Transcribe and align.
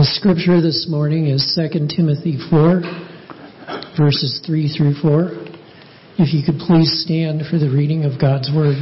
The 0.00 0.06
scripture 0.06 0.62
this 0.62 0.86
morning 0.88 1.26
is 1.26 1.44
2 1.54 1.88
Timothy 1.94 2.38
4, 2.48 2.80
verses 3.98 4.40
3 4.46 4.74
through 4.74 4.94
4. 4.94 5.28
If 6.16 6.32
you 6.32 6.42
could 6.42 6.58
please 6.58 7.04
stand 7.04 7.42
for 7.50 7.58
the 7.58 7.68
reading 7.68 8.06
of 8.06 8.18
God's 8.18 8.50
Word. 8.50 8.76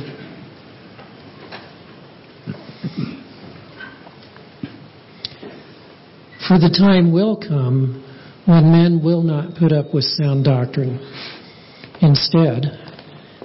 For 6.46 6.60
the 6.60 6.70
time 6.70 7.12
will 7.12 7.36
come 7.36 8.04
when 8.46 8.70
men 8.70 9.02
will 9.02 9.24
not 9.24 9.56
put 9.56 9.72
up 9.72 9.92
with 9.92 10.04
sound 10.04 10.44
doctrine. 10.44 11.00
Instead, 12.00 12.62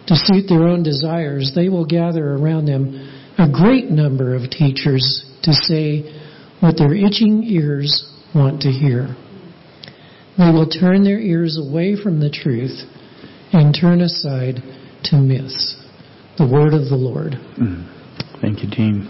to 0.06 0.16
suit 0.16 0.46
their 0.48 0.68
own 0.68 0.84
desires, 0.84 1.54
they 1.56 1.70
will 1.70 1.88
gather 1.88 2.36
around 2.36 2.68
them 2.68 2.94
a 3.40 3.50
great 3.52 3.90
number 3.90 4.36
of 4.36 4.52
teachers 4.52 5.26
to 5.42 5.54
say 5.54 6.20
what 6.64 6.78
their 6.78 6.96
itching 6.96 7.44
ears 7.44 8.10
want 8.34 8.62
to 8.62 8.70
hear. 8.70 9.14
They 10.38 10.50
will 10.50 10.70
turn 10.70 11.04
their 11.04 11.20
ears 11.20 11.60
away 11.62 11.98
from 12.02 12.22
the 12.22 12.30
truth 12.30 12.80
and 13.52 13.78
turn 13.78 14.00
aside 14.00 14.64
to 15.04 15.18
myths. 15.18 15.76
The 16.38 16.48
word 16.48 16.74
of 16.74 16.88
the 16.88 16.96
Lord. 16.96 17.34
Thank 18.42 18.64
you, 18.64 18.70
Dean. 18.70 19.10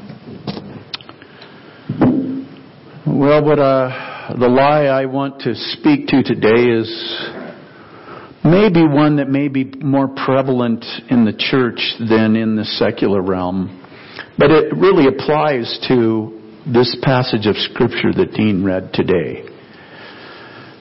Well, 3.05 3.45
what 3.45 3.59
uh, 3.59 4.33
the 4.39 4.47
lie 4.47 4.85
I 4.85 5.05
want 5.05 5.41
to 5.41 5.53
speak 5.53 6.07
to 6.07 6.23
today 6.23 6.71
is 6.71 6.89
maybe 8.43 8.81
one 8.81 9.17
that 9.17 9.29
may 9.29 9.47
be 9.47 9.65
more 9.79 10.07
prevalent 10.07 10.83
in 11.11 11.23
the 11.23 11.33
church 11.33 11.93
than 11.99 12.35
in 12.35 12.55
the 12.55 12.65
secular 12.65 13.21
realm. 13.21 13.79
But 14.39 14.49
it 14.49 14.73
really 14.75 15.05
applies 15.05 15.79
to 15.87 16.39
this 16.65 16.95
passage 17.01 17.45
of 17.45 17.55
scripture 17.57 18.13
that 18.13 18.33
Dean 18.35 18.63
read 18.63 18.91
today. 18.93 19.43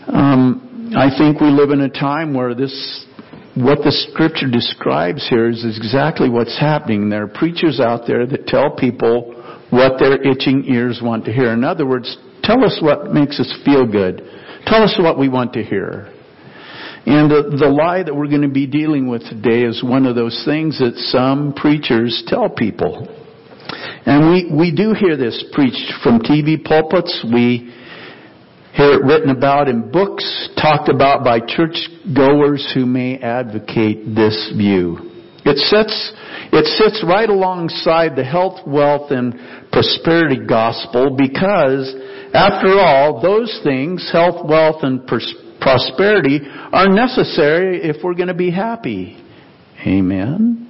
Um, 0.07 0.93
I 0.97 1.11
think 1.17 1.41
we 1.41 1.49
live 1.49 1.71
in 1.71 1.81
a 1.81 1.89
time 1.89 2.35
where 2.35 2.55
this, 2.55 3.07
what 3.55 3.79
the 3.79 3.91
scripture 3.91 4.51
describes 4.51 5.27
here 5.29 5.49
is 5.49 5.65
exactly 5.65 6.29
what's 6.29 6.59
happening. 6.59 7.09
There 7.09 7.25
are 7.25 7.29
preachers 7.29 7.81
out 7.81 8.07
there 8.07 8.27
that 8.27 8.47
tell 8.47 8.77
people 8.77 9.35
what 9.71 9.99
their 9.99 10.23
itching 10.23 10.65
ears 10.67 11.01
want 11.03 11.25
to 11.25 11.33
hear. 11.33 11.53
In 11.53 11.65
other 11.65 11.87
words, 11.87 12.17
tell 12.43 12.65
us 12.65 12.79
what 12.81 13.13
makes 13.13 13.41
us 13.41 13.53
feel 13.65 13.87
good. 13.91 14.23
Tell 14.67 14.83
us 14.83 14.95
what 14.99 15.19
we 15.19 15.29
want 15.29 15.55
to 15.55 15.63
hear. 15.63 16.13
And 17.05 17.29
the, 17.29 17.57
the 17.59 17.69
lie 17.69 18.05
that 18.05 18.15
we're 18.15 18.29
going 18.29 18.43
to 18.43 18.49
be 18.49 18.67
dealing 18.67 19.09
with 19.09 19.23
today 19.23 19.63
is 19.63 19.83
one 19.83 20.07
of 20.07 20.15
those 20.15 20.43
things 20.45 20.79
that 20.79 20.95
some 20.97 21.53
preachers 21.55 22.23
tell 22.29 22.49
people. 22.49 23.22
And 24.05 24.31
we, 24.31 24.51
we 24.57 24.75
do 24.75 24.95
hear 24.95 25.17
this 25.17 25.45
preached 25.53 25.93
from 26.03 26.21
TV 26.21 26.63
pulpits. 26.63 27.25
We 27.33 27.73
hear 28.75 28.95
it 28.95 29.05
written 29.05 29.31
about 29.31 29.69
in 29.69 29.91
books, 29.91 30.51
talked 30.61 30.89
about 30.89 31.25
by 31.25 31.39
church 31.41 31.77
goers 32.15 32.71
who 32.75 32.87
may 32.87 33.19
advocate 33.19 34.15
this 34.15 34.53
view. 34.57 35.13
It 35.45 35.59
sits, 35.59 36.13
it 36.53 36.65
sits 36.79 37.05
right 37.07 37.29
alongside 37.29 38.15
the 38.17 38.25
health, 38.25 38.67
wealth, 38.67 39.11
and 39.11 39.35
prosperity 39.73 40.39
gospel 40.47 41.17
because, 41.17 41.95
after 42.33 42.79
all, 42.79 43.21
those 43.21 43.61
things, 43.65 44.09
health, 44.13 44.47
wealth, 44.49 44.83
and 44.83 45.07
pers- 45.07 45.35
prosperity, 45.61 46.41
are 46.73 46.89
necessary 46.89 47.83
if 47.83 48.03
we're 48.05 48.15
going 48.15 48.29
to 48.29 48.35
be 48.35 48.51
happy. 48.51 49.17
Amen? 49.85 50.63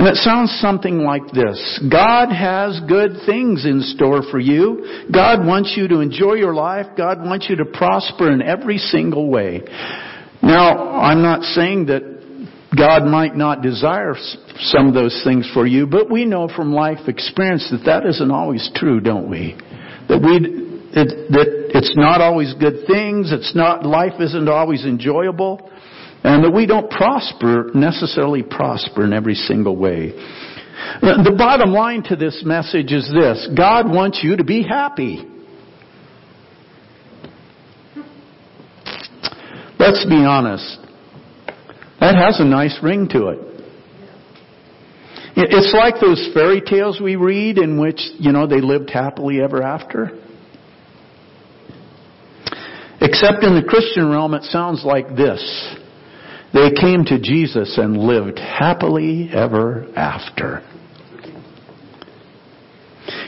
And 0.00 0.08
it 0.08 0.16
sounds 0.16 0.50
something 0.62 1.00
like 1.00 1.26
this. 1.26 1.78
God 1.92 2.32
has 2.32 2.80
good 2.88 3.18
things 3.26 3.66
in 3.66 3.82
store 3.82 4.22
for 4.30 4.38
you. 4.38 5.04
God 5.12 5.46
wants 5.46 5.74
you 5.76 5.88
to 5.88 6.00
enjoy 6.00 6.36
your 6.36 6.54
life. 6.54 6.86
God 6.96 7.18
wants 7.18 7.50
you 7.50 7.56
to 7.56 7.66
prosper 7.66 8.32
in 8.32 8.40
every 8.40 8.78
single 8.78 9.28
way. 9.28 9.60
Now, 10.42 10.94
I'm 10.94 11.20
not 11.20 11.42
saying 11.42 11.84
that 11.88 12.00
God 12.74 13.04
might 13.04 13.36
not 13.36 13.60
desire 13.60 14.14
some 14.60 14.88
of 14.88 14.94
those 14.94 15.20
things 15.22 15.46
for 15.52 15.66
you, 15.66 15.86
but 15.86 16.10
we 16.10 16.24
know 16.24 16.48
from 16.48 16.72
life 16.72 17.06
experience 17.06 17.68
that 17.70 17.84
that 17.84 18.06
isn't 18.06 18.30
always 18.30 18.70
true, 18.74 19.00
don't 19.00 19.28
we? 19.28 19.54
That 20.08 20.22
we 20.22 20.70
it, 20.96 21.30
that 21.30 21.76
it's 21.76 21.94
not 21.94 22.22
always 22.22 22.54
good 22.54 22.86
things. 22.86 23.32
It's 23.32 23.54
not 23.54 23.84
life 23.84 24.18
isn't 24.18 24.48
always 24.48 24.86
enjoyable. 24.86 25.70
And 26.22 26.44
that 26.44 26.50
we 26.50 26.66
don't 26.66 26.90
prosper, 26.90 27.70
necessarily 27.74 28.42
prosper 28.42 29.04
in 29.04 29.12
every 29.12 29.34
single 29.34 29.76
way. 29.76 30.12
The 31.00 31.34
bottom 31.36 31.70
line 31.70 32.02
to 32.04 32.16
this 32.16 32.42
message 32.44 32.92
is 32.92 33.10
this. 33.12 33.48
God 33.56 33.90
wants 33.90 34.20
you 34.22 34.36
to 34.36 34.44
be 34.44 34.62
happy. 34.62 35.26
Let's 39.78 40.04
be 40.04 40.16
honest. 40.16 40.78
That 42.00 42.16
has 42.16 42.38
a 42.40 42.44
nice 42.44 42.78
ring 42.82 43.08
to 43.12 43.28
it. 43.28 43.38
It's 45.36 45.74
like 45.74 46.00
those 46.00 46.30
fairy 46.34 46.60
tales 46.60 47.00
we 47.00 47.16
read 47.16 47.56
in 47.56 47.80
which, 47.80 48.00
you 48.18 48.32
know, 48.32 48.46
they 48.46 48.60
lived 48.60 48.90
happily 48.90 49.40
ever 49.40 49.62
after. 49.62 50.10
Except 53.00 53.42
in 53.42 53.54
the 53.54 53.64
Christian 53.66 54.10
realm, 54.10 54.34
it 54.34 54.42
sounds 54.44 54.84
like 54.84 55.16
this. 55.16 55.76
They 56.52 56.70
came 56.72 57.04
to 57.04 57.18
Jesus 57.20 57.78
and 57.78 57.96
lived 57.96 58.38
happily 58.38 59.30
ever 59.32 59.86
after. 59.94 60.62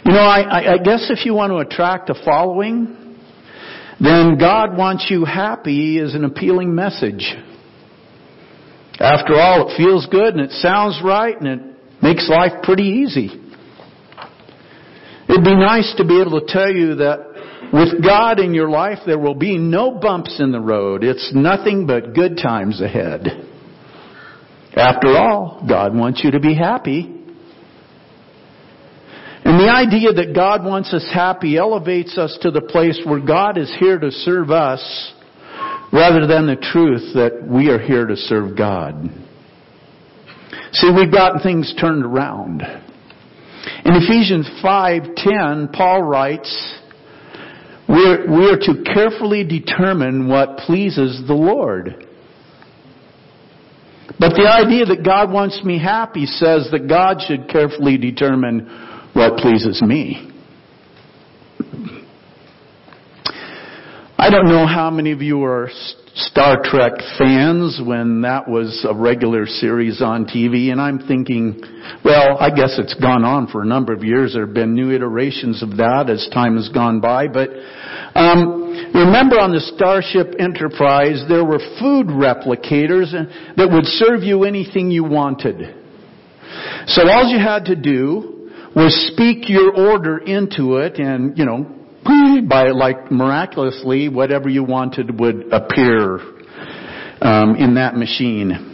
You 0.05 0.13
know, 0.13 0.21
I, 0.21 0.75
I, 0.75 0.79
guess 0.79 1.09
if 1.11 1.25
you 1.25 1.35
want 1.35 1.53
to 1.53 1.59
attract 1.59 2.11
a 2.11 2.15
following, 2.25 3.17
then 4.01 4.37
God 4.39 4.77
wants 4.77 5.07
you 5.09 5.25
happy 5.25 5.99
is 5.99 6.15
an 6.15 6.25
appealing 6.25 6.75
message. 6.75 7.35
After 8.99 9.35
all, 9.35 9.69
it 9.69 9.77
feels 9.77 10.07
good 10.07 10.35
and 10.35 10.41
it 10.41 10.51
sounds 10.51 11.01
right 11.05 11.41
and 11.41 11.47
it 11.47 11.61
makes 12.03 12.29
life 12.29 12.63
pretty 12.63 13.05
easy. 13.05 13.31
It'd 15.29 15.45
be 15.45 15.55
nice 15.57 15.95
to 15.97 16.05
be 16.05 16.21
able 16.21 16.41
to 16.41 16.47
tell 16.47 16.71
you 16.71 16.97
that 16.97 17.32
with 17.73 18.03
God 18.05 18.39
in 18.39 18.53
your 18.55 18.69
life, 18.69 18.99
there 19.07 19.19
will 19.19 19.35
be 19.35 19.57
no 19.57 19.93
bumps 19.93 20.39
in 20.41 20.53
the 20.53 20.61
road. 20.61 21.03
It's 21.03 21.33
nothing 21.35 21.87
but 21.87 22.15
good 22.15 22.37
times 22.37 22.81
ahead. 22.81 23.27
After 24.75 25.17
all, 25.17 25.65
God 25.69 25.95
wants 25.95 26.23
you 26.25 26.33
to 26.33 26.41
be 26.41 26.55
happy. 26.55 27.19
And 29.45 29.59
the 29.59 29.71
idea 29.71 30.13
that 30.13 30.35
God 30.35 30.65
wants 30.65 30.93
us 30.95 31.07
happy 31.13 31.57
elevates 31.57 32.17
us 32.17 32.39
to 32.43 32.51
the 32.51 32.61
place 32.61 33.01
where 33.05 33.21
God 33.21 33.59
is 33.59 33.75
here 33.81 33.99
to 33.99 34.11
serve 34.11 34.51
us 34.51 35.13
rather 35.93 36.27
than 36.27 36.47
the 36.47 36.57
truth 36.57 37.15
that 37.15 37.47
we 37.47 37.69
are 37.69 37.79
here 37.79 38.07
to 38.07 38.17
serve 38.17 38.57
God. 38.57 39.11
See, 40.73 40.91
we've 40.95 41.13
gotten 41.13 41.41
things 41.41 41.75
turned 41.79 42.05
around. 42.05 42.63
In 43.85 43.95
Ephesians 43.95 44.49
5:10, 44.63 45.73
Paul 45.73 46.03
writes, 46.03 46.79
we're, 47.89 48.31
we 48.31 48.51
are 48.51 48.59
to 48.59 48.85
carefully 48.95 49.45
determine 49.45 50.29
what 50.29 50.59
pleases 50.59 51.23
the 51.27 51.35
Lord. 51.35 52.07
But 54.19 54.35
the 54.35 54.49
idea 54.49 54.87
that 54.87 55.05
God 55.05 55.33
wants 55.33 55.63
me 55.65 55.79
happy 55.79 56.27
says 56.27 56.69
that 56.71 56.89
God 56.89 57.19
should 57.27 57.49
carefully 57.49 57.99
determine 57.99 58.69
what 59.13 59.37
pleases 59.39 59.83
me. 59.83 60.31
I 64.19 64.31
don't 64.31 64.47
know 64.47 64.67
how 64.67 64.91
many 64.91 65.11
of 65.11 65.21
you 65.23 65.43
are 65.43 65.69
Star 66.15 66.61
Trek 66.63 66.93
fans 67.19 67.81
when 67.83 68.21
that 68.21 68.47
was 68.47 68.87
a 68.87 68.95
regular 68.95 69.47
series 69.47 70.03
on 70.03 70.27
TV, 70.27 70.71
and 70.71 70.79
I'm 70.79 70.99
thinking, 70.99 71.59
well, 72.05 72.37
I 72.39 72.51
guess 72.51 72.79
it's 72.79 72.93
gone 72.95 73.25
on 73.25 73.47
for 73.47 73.63
a 73.63 73.67
number 73.67 73.95
of 73.95 74.05
years. 74.05 74.35
There 74.35 74.45
have 74.45 74.55
been 74.55 74.75
new 74.75 74.91
iterations 74.91 75.63
of 75.63 75.79
that 75.79 76.11
as 76.11 76.29
time 76.35 76.57
has 76.57 76.69
gone 76.69 77.01
by, 77.01 77.29
but 77.29 77.49
um, 78.15 78.93
remember 78.93 79.41
on 79.41 79.53
the 79.53 79.61
Starship 79.75 80.35
Enterprise, 80.39 81.25
there 81.29 81.47
were 81.47 81.61
food 81.81 82.09
replicators 82.09 83.13
that 83.57 83.71
would 83.73 83.87
serve 83.87 84.23
you 84.23 84.45
anything 84.45 84.91
you 84.91 85.05
wanted. 85.05 85.77
So 86.89 87.09
all 87.09 87.27
you 87.27 87.39
had 87.39 87.65
to 87.67 87.77
do 87.77 88.51
was 88.77 88.93
speak 89.15 89.49
your 89.49 89.75
order 89.75 90.19
into 90.19 90.77
it, 90.77 90.99
and 90.99 91.39
you 91.39 91.47
know 91.47 91.82
by 92.49 92.71
like 92.71 93.11
miraculously 93.11 94.09
whatever 94.09 94.49
you 94.49 94.65
wanted 94.65 95.19
would 95.21 95.53
appear 95.53 96.19
um, 97.21 97.57
in 97.57 97.75
that 97.75 97.95
machine. 97.97 98.69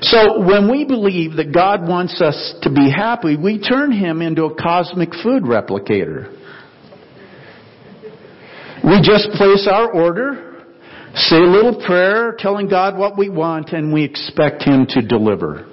So 0.00 0.40
when 0.40 0.70
we 0.70 0.84
believe 0.84 1.36
that 1.36 1.52
God 1.52 1.86
wants 1.86 2.20
us 2.20 2.54
to 2.62 2.70
be 2.70 2.90
happy, 2.90 3.36
we 3.36 3.60
turn 3.60 3.92
Him 3.92 4.22
into 4.22 4.44
a 4.44 4.54
cosmic 4.54 5.10
food 5.22 5.44
replicator. 5.44 6.34
We 8.82 9.00
just 9.02 9.30
place 9.32 9.68
our 9.70 9.92
order, 9.92 10.64
say 11.14 11.36
a 11.36 11.40
little 11.40 11.84
prayer, 11.84 12.34
telling 12.38 12.68
God 12.68 12.96
what 12.96 13.18
we 13.18 13.28
want, 13.28 13.72
and 13.72 13.92
we 13.92 14.04
expect 14.04 14.62
Him 14.62 14.86
to 14.90 15.02
deliver. 15.02 15.67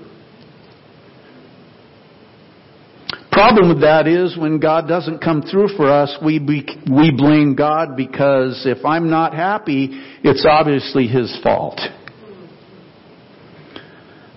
The 3.35 3.41
problem 3.41 3.67
with 3.67 3.81
that 3.81 4.07
is 4.07 4.37
when 4.37 4.61
God 4.61 4.87
doesn't 4.87 5.19
come 5.19 5.41
through 5.41 5.67
for 5.75 5.91
us, 5.91 6.17
we, 6.23 6.39
be, 6.39 6.65
we 6.89 7.11
blame 7.11 7.53
God 7.53 7.97
because 7.97 8.63
if 8.65 8.85
I'm 8.85 9.09
not 9.09 9.33
happy, 9.33 9.89
it's 10.23 10.45
obviously 10.49 11.07
His 11.07 11.37
fault. 11.43 11.81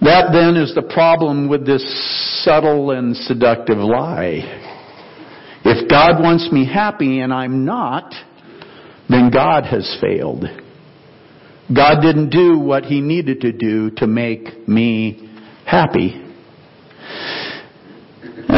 That 0.00 0.30
then 0.32 0.56
is 0.56 0.74
the 0.74 0.82
problem 0.82 1.48
with 1.48 1.64
this 1.64 2.42
subtle 2.44 2.90
and 2.90 3.16
seductive 3.16 3.78
lie. 3.78 4.40
If 5.64 5.88
God 5.88 6.20
wants 6.20 6.50
me 6.50 6.66
happy 6.66 7.20
and 7.20 7.32
I'm 7.32 7.64
not, 7.64 8.12
then 9.08 9.30
God 9.32 9.62
has 9.62 9.96
failed. 10.00 10.44
God 11.72 12.00
didn't 12.00 12.30
do 12.30 12.58
what 12.58 12.84
He 12.84 13.00
needed 13.00 13.42
to 13.42 13.52
do 13.52 13.92
to 13.92 14.08
make 14.08 14.66
me 14.66 15.30
happy. 15.64 16.24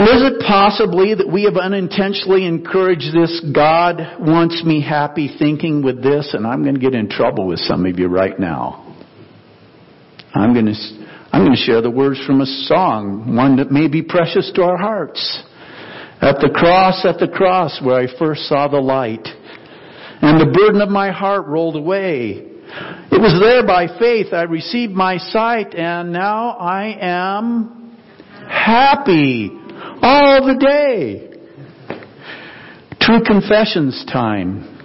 And 0.01 0.09
is 0.09 0.33
it 0.33 0.41
possibly 0.49 1.15
that 1.15 1.31
we 1.31 1.43
have 1.43 1.59
unintentionally 1.59 2.47
encouraged 2.47 3.13
this 3.13 3.45
God 3.55 3.99
wants 4.19 4.65
me 4.65 4.81
happy 4.81 5.29
thinking 5.39 5.83
with 5.83 6.03
this, 6.03 6.33
and 6.33 6.47
I'm 6.47 6.63
going 6.63 6.75
to 6.75 6.81
get 6.81 6.95
in 6.95 7.11
trouble 7.11 7.47
with 7.47 7.59
some 7.59 7.85
of 7.85 7.99
you 7.99 8.09
right 8.09 8.41
now. 8.41 8.97
I'm 10.33 10.55
going 10.55 10.65
to, 10.65 10.75
I'm 11.35 11.45
going 11.45 11.55
to 11.55 11.63
share 11.63 11.83
the 11.83 11.91
words 11.91 12.19
from 12.25 12.41
a 12.41 12.47
song, 12.47 13.37
one 13.37 13.57
that 13.57 13.71
may 13.71 13.89
be 13.89 14.01
precious 14.01 14.51
to 14.55 14.63
our 14.63 14.79
hearts. 14.79 15.43
At 16.23 16.37
the 16.37 16.49
cross, 16.49 17.05
at 17.05 17.19
the 17.19 17.29
cross 17.29 17.79
where 17.85 17.97
I 17.97 18.07
first 18.19 18.49
saw 18.49 18.69
the 18.69 18.81
light, 18.81 19.29
and 20.23 20.41
the 20.41 20.51
burden 20.51 20.81
of 20.81 20.89
my 20.89 21.11
heart 21.11 21.45
rolled 21.45 21.77
away. 21.77 22.47
It 23.13 23.21
was 23.21 23.39
there 23.39 23.67
by 23.67 23.99
faith 23.99 24.33
I 24.33 24.45
received 24.45 24.95
my 24.95 25.19
sight, 25.19 25.75
and 25.75 26.11
now 26.11 26.53
I 26.53 26.97
am 26.99 27.99
happy 28.49 29.60
all 30.03 30.47
the 30.47 30.59
day. 30.59 31.31
True 33.01 33.23
confessions 33.25 34.05
time. 34.13 34.79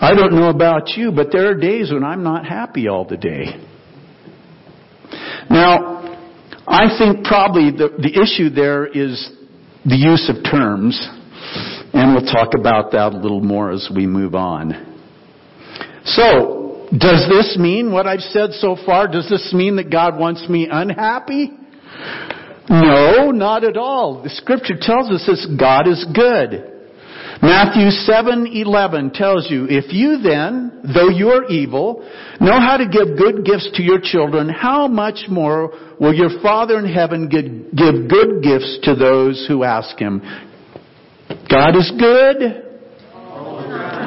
I 0.00 0.14
don't 0.14 0.34
know 0.34 0.48
about 0.48 0.90
you, 0.96 1.10
but 1.10 1.28
there 1.32 1.50
are 1.50 1.54
days 1.54 1.90
when 1.92 2.04
I'm 2.04 2.22
not 2.22 2.46
happy 2.46 2.86
all 2.86 3.04
the 3.04 3.16
day. 3.16 3.46
Now, 5.50 5.98
I 6.66 6.96
think 6.98 7.24
probably 7.24 7.70
the, 7.70 7.88
the 7.98 8.20
issue 8.22 8.50
there 8.50 8.86
is 8.86 9.30
the 9.84 9.96
use 9.96 10.30
of 10.30 10.44
terms, 10.44 11.00
and 11.94 12.14
we'll 12.14 12.30
talk 12.30 12.54
about 12.54 12.92
that 12.92 13.12
a 13.12 13.16
little 13.16 13.40
more 13.40 13.72
as 13.72 13.90
we 13.94 14.06
move 14.06 14.34
on. 14.34 14.72
So, 16.04 16.86
does 16.96 17.28
this 17.28 17.56
mean 17.58 17.90
what 17.90 18.06
I've 18.06 18.20
said 18.20 18.52
so 18.52 18.76
far? 18.86 19.08
Does 19.08 19.28
this 19.28 19.52
mean 19.52 19.76
that 19.76 19.90
God 19.90 20.18
wants 20.18 20.48
me 20.48 20.68
unhappy? 20.70 21.50
No, 22.70 23.30
not 23.30 23.64
at 23.64 23.76
all. 23.76 24.22
The 24.22 24.30
scripture 24.30 24.76
tells 24.80 25.10
us 25.10 25.24
this 25.26 25.46
God 25.58 25.88
is 25.88 26.04
good. 26.14 26.74
Matthew 27.40 27.90
7:11 27.90 29.12
tells 29.14 29.48
you, 29.50 29.66
if 29.70 29.92
you 29.92 30.18
then, 30.18 30.80
though 30.92 31.08
you 31.08 31.28
are 31.28 31.44
evil, 31.46 32.04
know 32.40 32.58
how 32.60 32.76
to 32.76 32.86
give 32.88 33.16
good 33.16 33.44
gifts 33.44 33.70
to 33.74 33.82
your 33.82 34.00
children, 34.00 34.48
how 34.48 34.88
much 34.88 35.26
more 35.28 35.72
will 36.00 36.12
your 36.12 36.40
Father 36.42 36.78
in 36.78 36.86
heaven 36.92 37.28
give 37.28 38.08
good 38.08 38.42
gifts 38.42 38.78
to 38.82 38.94
those 38.96 39.46
who 39.46 39.62
ask 39.62 39.96
him? 39.98 40.20
God 41.48 41.76
is 41.76 41.92
good? 41.98 42.64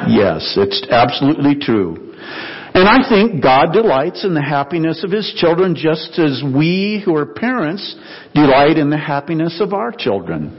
Yes, 0.08 0.54
it's 0.56 0.86
absolutely 0.90 1.54
true. 1.54 2.01
And 2.74 2.88
I 2.88 3.06
think 3.06 3.42
God 3.42 3.72
delights 3.72 4.24
in 4.24 4.32
the 4.32 4.42
happiness 4.42 5.04
of 5.04 5.10
His 5.10 5.32
children 5.36 5.74
just 5.74 6.18
as 6.18 6.42
we 6.42 7.02
who 7.04 7.14
are 7.16 7.26
parents 7.26 7.96
delight 8.34 8.78
in 8.78 8.88
the 8.88 8.98
happiness 8.98 9.60
of 9.60 9.74
our 9.74 9.92
children. 9.92 10.58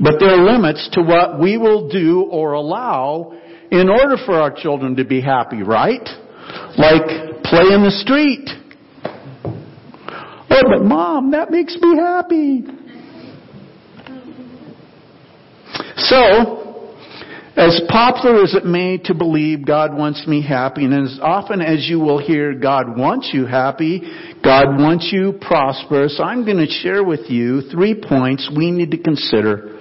But 0.00 0.14
there 0.18 0.30
are 0.30 0.52
limits 0.52 0.88
to 0.94 1.02
what 1.02 1.38
we 1.38 1.58
will 1.58 1.88
do 1.88 2.22
or 2.22 2.54
allow 2.54 3.38
in 3.70 3.88
order 3.88 4.16
for 4.24 4.34
our 4.34 4.50
children 4.50 4.96
to 4.96 5.04
be 5.04 5.20
happy, 5.20 5.62
right? 5.62 6.08
Like 6.76 7.42
play 7.44 7.68
in 7.72 7.84
the 7.84 7.94
street. 8.02 8.48
Oh, 10.52 10.62
but 10.68 10.82
mom, 10.82 11.30
that 11.30 11.50
makes 11.50 11.76
me 11.80 11.96
happy. 11.96 12.64
So, 15.96 16.59
as 17.56 17.80
popular 17.88 18.44
as 18.44 18.54
it 18.54 18.64
may 18.64 18.98
to 19.04 19.14
believe 19.14 19.66
God 19.66 19.96
wants 19.96 20.24
me 20.26 20.40
happy, 20.40 20.84
and 20.84 20.94
as 20.94 21.18
often 21.20 21.60
as 21.60 21.88
you 21.88 21.98
will 21.98 22.18
hear 22.18 22.54
God 22.54 22.96
wants 22.96 23.30
you 23.32 23.44
happy, 23.44 24.02
God 24.42 24.78
wants 24.78 25.10
you 25.12 25.34
prosperous, 25.40 26.20
I'm 26.22 26.44
going 26.44 26.58
to 26.58 26.66
share 26.66 27.02
with 27.02 27.28
you 27.28 27.62
three 27.62 28.00
points 28.00 28.50
we 28.56 28.70
need 28.70 28.92
to 28.92 28.98
consider 28.98 29.78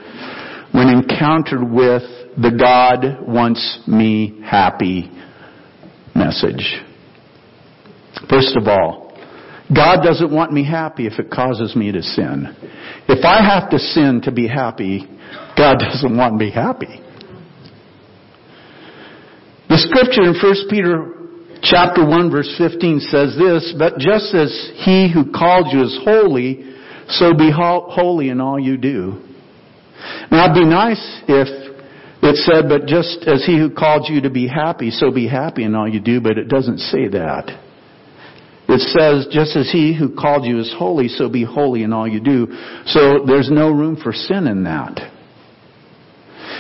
when 0.71 0.89
encountered 0.89 1.63
with 1.63 2.03
the 2.37 2.51
God 2.59 3.27
wants 3.27 3.79
me 3.87 4.41
happy 4.43 5.11
message. 6.15 6.81
First 8.29 8.55
of 8.55 8.67
all, 8.67 9.13
God 9.73 10.01
doesn't 10.03 10.33
want 10.33 10.51
me 10.51 10.65
happy 10.65 11.05
if 11.05 11.19
it 11.19 11.29
causes 11.29 11.75
me 11.75 11.91
to 11.91 12.01
sin. 12.01 12.55
If 13.07 13.23
I 13.23 13.43
have 13.43 13.69
to 13.69 13.77
sin 13.77 14.21
to 14.23 14.31
be 14.31 14.47
happy, 14.47 15.07
God 15.55 15.77
doesn't 15.79 16.17
want 16.17 16.35
me 16.35 16.51
happy. 16.51 17.01
The 19.79 19.87
scripture 19.87 20.27
in 20.27 20.35
1 20.35 20.69
Peter 20.69 21.15
chapter 21.63 22.05
1 22.05 22.29
verse 22.29 22.53
15 22.57 22.99
says 22.99 23.31
this, 23.39 23.73
but 23.79 23.97
just 23.97 24.35
as 24.35 24.51
he 24.83 25.07
who 25.07 25.31
called 25.31 25.71
you 25.71 25.83
is 25.83 25.97
holy, 26.03 26.75
so 27.07 27.33
be 27.33 27.49
holy 27.49 28.27
in 28.27 28.41
all 28.41 28.59
you 28.59 28.75
do. 28.75 29.23
Now 30.31 30.51
it'd 30.51 30.55
be 30.55 30.65
nice 30.67 30.99
if 31.29 31.47
it 32.21 32.35
said, 32.43 32.67
but 32.67 32.87
just 32.87 33.23
as 33.25 33.45
he 33.45 33.57
who 33.57 33.69
called 33.71 34.07
you 34.09 34.19
to 34.19 34.29
be 34.29 34.49
happy, 34.49 34.91
so 34.91 35.11
be 35.11 35.29
happy 35.29 35.63
in 35.63 35.73
all 35.75 35.87
you 35.87 36.01
do, 36.01 36.19
but 36.19 36.37
it 36.37 36.49
doesn't 36.49 36.79
say 36.79 37.07
that. 37.07 37.47
It 38.67 38.81
says, 38.81 39.31
just 39.31 39.55
as 39.55 39.71
he 39.71 39.95
who 39.97 40.13
called 40.13 40.43
you 40.43 40.59
is 40.59 40.75
holy, 40.77 41.07
so 41.07 41.29
be 41.29 41.45
holy 41.45 41.83
in 41.83 41.93
all 41.93 42.05
you 42.05 42.19
do. 42.19 42.47
So 42.85 43.23
there's 43.25 43.49
no 43.49 43.71
room 43.71 43.95
for 43.95 44.11
sin 44.11 44.45
in 44.47 44.65
that. 44.65 45.18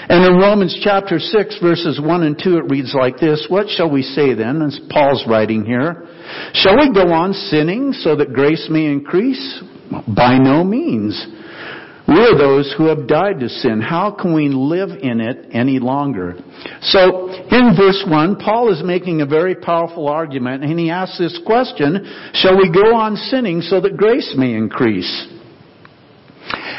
And 0.09 0.25
in 0.25 0.41
Romans 0.41 0.75
chapter 0.83 1.19
6 1.19 1.59
verses 1.61 2.01
1 2.01 2.23
and 2.23 2.41
2 2.43 2.57
it 2.57 2.69
reads 2.69 2.95
like 2.95 3.19
this, 3.19 3.45
What 3.47 3.69
shall 3.69 3.91
we 3.91 4.01
say 4.01 4.33
then? 4.33 4.63
As 4.63 4.79
Paul's 4.89 5.23
writing 5.27 5.63
here. 5.63 6.07
Shall 6.53 6.77
we 6.77 6.91
go 6.91 7.13
on 7.13 7.33
sinning 7.33 7.93
so 7.93 8.15
that 8.15 8.33
grace 8.33 8.67
may 8.71 8.85
increase? 8.85 9.61
By 10.07 10.39
no 10.39 10.63
means. 10.63 11.13
We 12.07 12.15
are 12.15 12.35
those 12.35 12.73
who 12.75 12.85
have 12.85 13.07
died 13.07 13.39
to 13.39 13.49
sin. 13.49 13.81
How 13.81 14.09
can 14.09 14.33
we 14.33 14.49
live 14.49 14.89
in 14.89 15.21
it 15.21 15.49
any 15.51 15.77
longer? 15.77 16.35
So, 16.81 17.29
in 17.29 17.75
verse 17.77 18.03
1, 18.07 18.37
Paul 18.37 18.73
is 18.73 18.81
making 18.83 19.21
a 19.21 19.27
very 19.27 19.53
powerful 19.53 20.07
argument 20.07 20.63
and 20.63 20.79
he 20.79 20.89
asks 20.89 21.19
this 21.19 21.39
question, 21.45 22.31
shall 22.33 22.57
we 22.57 22.71
go 22.71 22.95
on 22.95 23.15
sinning 23.15 23.61
so 23.61 23.79
that 23.81 23.95
grace 23.95 24.33
may 24.35 24.55
increase? 24.55 25.27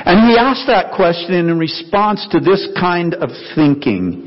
And 0.05 0.31
he 0.31 0.39
asked 0.39 0.67
that 0.67 0.93
question 0.97 1.35
in 1.35 1.59
response 1.59 2.27
to 2.33 2.41
this 2.41 2.67
kind 2.79 3.15
of 3.15 3.31
thinking. 3.55 4.27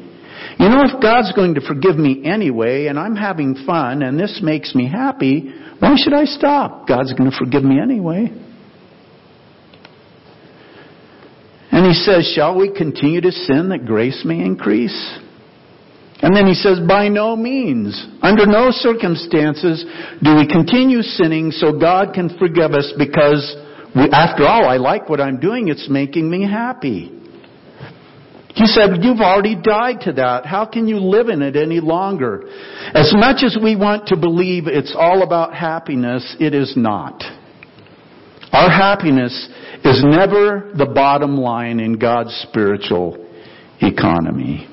You 0.60 0.70
know, 0.70 0.84
if 0.86 1.02
God's 1.02 1.34
going 1.34 1.56
to 1.56 1.62
forgive 1.62 1.98
me 1.98 2.24
anyway, 2.26 2.88
and 2.88 3.00
I'm 3.00 3.16
having 3.16 3.56
fun, 3.66 4.04
and 4.04 4.20
this 4.20 4.40
makes 4.44 4.76
me 4.76 4.88
happy, 4.88 5.52
why 5.80 5.96
should 5.98 6.14
I 6.14 6.26
stop? 6.26 6.88
God's 6.88 7.14
going 7.14 7.30
to 7.30 7.38
forgive 7.38 7.64
me 7.64 7.80
anyway. 7.80 8.32
And 11.72 11.88
he 11.88 11.94
says, 11.94 12.32
Shall 12.36 12.56
we 12.56 12.72
continue 12.72 13.20
to 13.22 13.32
sin 13.32 13.70
that 13.70 13.86
grace 13.86 14.22
may 14.24 14.40
increase? 14.40 15.20
And 16.22 16.36
then 16.36 16.46
he 16.46 16.54
says, 16.54 16.80
By 16.88 17.08
no 17.08 17.36
means, 17.36 18.00
under 18.22 18.46
no 18.46 18.70
circumstances 18.70 19.84
do 20.22 20.36
we 20.36 20.48
continue 20.48 21.02
sinning 21.02 21.50
so 21.50 21.78
God 21.78 22.14
can 22.14 22.38
forgive 22.38 22.74
us 22.74 22.94
because 22.98 23.58
after 23.96 24.46
all, 24.46 24.68
I 24.68 24.78
like 24.78 25.10
what 25.10 25.22
I'm 25.22 25.40
doing. 25.40 25.68
It's 25.68 25.88
making 25.90 26.30
me 26.30 26.44
happy. 26.44 27.12
He 28.56 28.68
said, 28.68 29.04
You've 29.04 29.20
already 29.20 29.56
died 29.56 30.02
to 30.02 30.14
that. 30.14 30.46
How 30.46 30.66
can 30.66 30.88
you 30.88 30.98
live 30.98 31.30
in 31.30 31.42
it 31.42 31.56
any 31.56 31.80
longer? 31.80 32.44
As 32.94 33.12
much 33.16 33.44
as 33.44 33.58
we 33.62 33.76
want 33.76 34.08
to 34.08 34.18
believe 34.18 34.68
it's 34.68 34.96
all 34.98 35.24
about 35.24 35.54
happiness, 35.54 36.36
it 36.40 36.54
is 36.54 36.74
not. 36.76 37.24
Our 38.52 38.70
happiness 38.70 39.50
is 39.84 40.04
never 40.04 40.72
the 40.78 40.86
bottom 40.86 41.38
line 41.38 41.80
in 41.80 41.98
God's 41.98 42.34
spiritual 42.48 43.18
economy. 43.82 44.70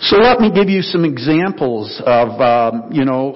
So 0.00 0.16
let 0.16 0.40
me 0.40 0.50
give 0.52 0.68
you 0.68 0.82
some 0.82 1.04
examples 1.04 2.02
of, 2.04 2.40
um, 2.40 2.92
you 2.92 3.04
know, 3.04 3.32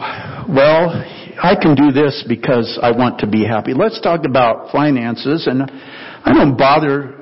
well, 0.49 1.05
I 1.43 1.57
can 1.57 1.75
do 1.75 1.91
this 1.91 2.23
because 2.29 2.79
I 2.83 2.91
want 2.91 3.21
to 3.21 3.27
be 3.27 3.47
happy. 3.47 3.73
Let's 3.73 3.99
talk 4.03 4.27
about 4.27 4.73
finances 4.73 5.47
and 5.47 5.63
I 5.63 6.35
don't 6.35 6.57
bother 6.57 7.17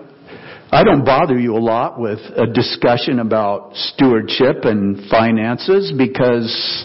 I 0.70 0.84
don't 0.84 1.04
bother 1.04 1.38
you 1.38 1.56
a 1.56 1.62
lot 1.62 1.98
with 1.98 2.18
a 2.36 2.46
discussion 2.46 3.20
about 3.20 3.74
stewardship 3.74 4.64
and 4.64 5.08
finances 5.08 5.94
because 5.96 6.84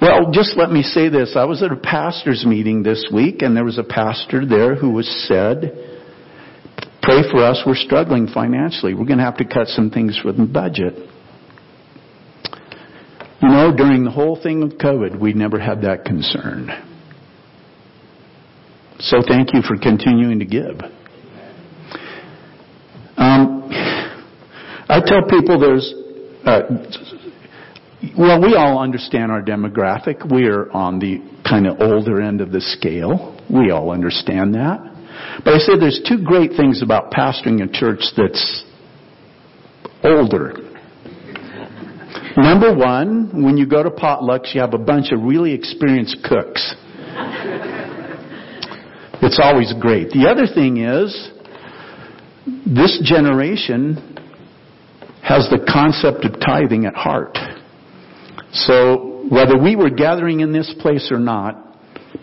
Well, 0.00 0.30
just 0.30 0.56
let 0.56 0.70
me 0.70 0.82
say 0.82 1.08
this. 1.08 1.34
I 1.36 1.44
was 1.44 1.62
at 1.62 1.72
a 1.72 1.76
pastor's 1.76 2.46
meeting 2.46 2.84
this 2.84 3.04
week 3.12 3.42
and 3.42 3.56
there 3.56 3.64
was 3.64 3.78
a 3.78 3.84
pastor 3.84 4.46
there 4.46 4.76
who 4.76 4.90
was 4.90 5.08
said, 5.26 5.72
pray 7.02 7.22
for 7.30 7.42
us, 7.42 7.62
we're 7.66 7.74
struggling 7.74 8.28
financially. 8.28 8.94
We're 8.94 9.06
going 9.06 9.18
to 9.18 9.24
have 9.24 9.38
to 9.38 9.44
cut 9.44 9.66
some 9.66 9.90
things 9.90 10.16
from 10.16 10.36
the 10.36 10.46
budget. 10.46 10.94
You 13.46 13.52
know, 13.52 13.72
during 13.72 14.02
the 14.02 14.10
whole 14.10 14.42
thing 14.42 14.64
of 14.64 14.70
COVID, 14.70 15.20
we 15.20 15.32
never 15.32 15.56
had 15.56 15.80
that 15.82 16.04
concern. 16.04 16.68
So 18.98 19.18
thank 19.24 19.54
you 19.54 19.62
for 19.62 19.76
continuing 19.78 20.40
to 20.40 20.44
give. 20.44 20.80
Um, 23.16 23.70
I 24.88 25.00
tell 25.06 25.22
people 25.30 25.60
there's, 25.60 25.94
uh, 26.44 26.62
well, 28.18 28.42
we 28.42 28.56
all 28.56 28.80
understand 28.80 29.30
our 29.30 29.42
demographic. 29.42 30.28
We're 30.28 30.68
on 30.72 30.98
the 30.98 31.18
kind 31.48 31.68
of 31.68 31.80
older 31.80 32.20
end 32.20 32.40
of 32.40 32.50
the 32.50 32.60
scale. 32.60 33.40
We 33.48 33.70
all 33.70 33.92
understand 33.92 34.56
that. 34.56 34.80
But 35.44 35.54
I 35.54 35.58
said 35.58 35.76
there's 35.78 36.02
two 36.08 36.24
great 36.24 36.50
things 36.56 36.82
about 36.82 37.12
pastoring 37.12 37.62
a 37.62 37.72
church 37.72 38.02
that's 38.16 38.64
older. 40.02 40.65
Number 42.36 42.74
one, 42.74 43.42
when 43.44 43.56
you 43.56 43.66
go 43.66 43.82
to 43.82 43.90
potlucks, 43.90 44.54
you 44.54 44.60
have 44.60 44.74
a 44.74 44.78
bunch 44.78 45.10
of 45.10 45.22
really 45.22 45.52
experienced 45.52 46.18
cooks. 46.22 46.74
It's 49.22 49.40
always 49.42 49.72
great. 49.80 50.10
The 50.10 50.28
other 50.30 50.46
thing 50.46 50.76
is, 50.76 51.30
this 52.66 53.00
generation 53.02 54.16
has 55.22 55.48
the 55.50 55.64
concept 55.72 56.24
of 56.24 56.38
tithing 56.40 56.84
at 56.84 56.94
heart. 56.94 57.38
So 58.52 59.26
whether 59.30 59.58
we 59.58 59.74
were 59.74 59.90
gathering 59.90 60.40
in 60.40 60.52
this 60.52 60.72
place 60.80 61.10
or 61.10 61.18
not, 61.18 61.78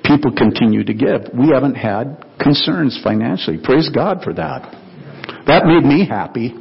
people 0.05 0.31
continue 0.31 0.83
to 0.83 0.93
give. 0.93 1.21
We 1.37 1.49
haven't 1.53 1.75
had 1.75 2.23
concerns 2.39 2.99
financially. 3.03 3.57
Praise 3.61 3.89
God 3.93 4.21
for 4.23 4.33
that. 4.33 4.71
That 5.47 5.65
made 5.65 5.83
me 5.83 6.07
happy. 6.07 6.53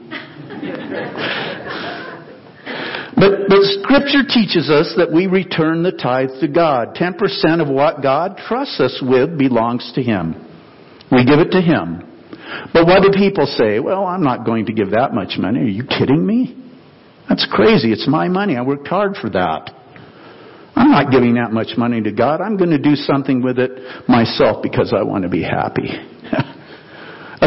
But, 3.22 3.46
but 3.46 3.62
scripture 3.62 4.26
teaches 4.26 4.68
us 4.68 4.94
that 4.96 5.12
we 5.14 5.28
return 5.28 5.84
the 5.84 5.92
tithe 5.92 6.40
to 6.40 6.48
God. 6.48 6.96
10% 6.96 7.62
of 7.62 7.68
what 7.68 8.02
God 8.02 8.36
trusts 8.48 8.80
us 8.80 9.00
with 9.00 9.38
belongs 9.38 9.92
to 9.94 10.02
Him. 10.02 10.34
We 11.12 11.24
give 11.24 11.38
it 11.38 11.52
to 11.52 11.60
Him. 11.60 12.02
But 12.74 12.84
what 12.84 13.00
do 13.02 13.16
people 13.16 13.46
say? 13.46 13.78
Well, 13.78 14.06
I'm 14.06 14.24
not 14.24 14.44
going 14.44 14.66
to 14.66 14.72
give 14.72 14.90
that 14.90 15.14
much 15.14 15.38
money. 15.38 15.60
Are 15.60 15.62
you 15.62 15.84
kidding 15.84 16.26
me? 16.26 16.58
That's 17.28 17.46
crazy. 17.48 17.92
It's 17.92 18.08
my 18.08 18.26
money. 18.26 18.56
I 18.56 18.62
worked 18.62 18.88
hard 18.88 19.14
for 19.14 19.30
that. 19.30 19.70
I'm 20.74 20.90
not 20.90 21.12
giving 21.12 21.34
that 21.34 21.52
much 21.52 21.78
money 21.78 22.02
to 22.02 22.10
God. 22.10 22.40
I'm 22.40 22.56
going 22.56 22.70
to 22.70 22.78
do 22.78 22.96
something 22.96 23.40
with 23.40 23.60
it 23.60 23.70
myself 24.08 24.64
because 24.64 24.92
I 24.92 25.04
want 25.04 25.22
to 25.22 25.30
be 25.30 25.44
happy. 25.44 25.90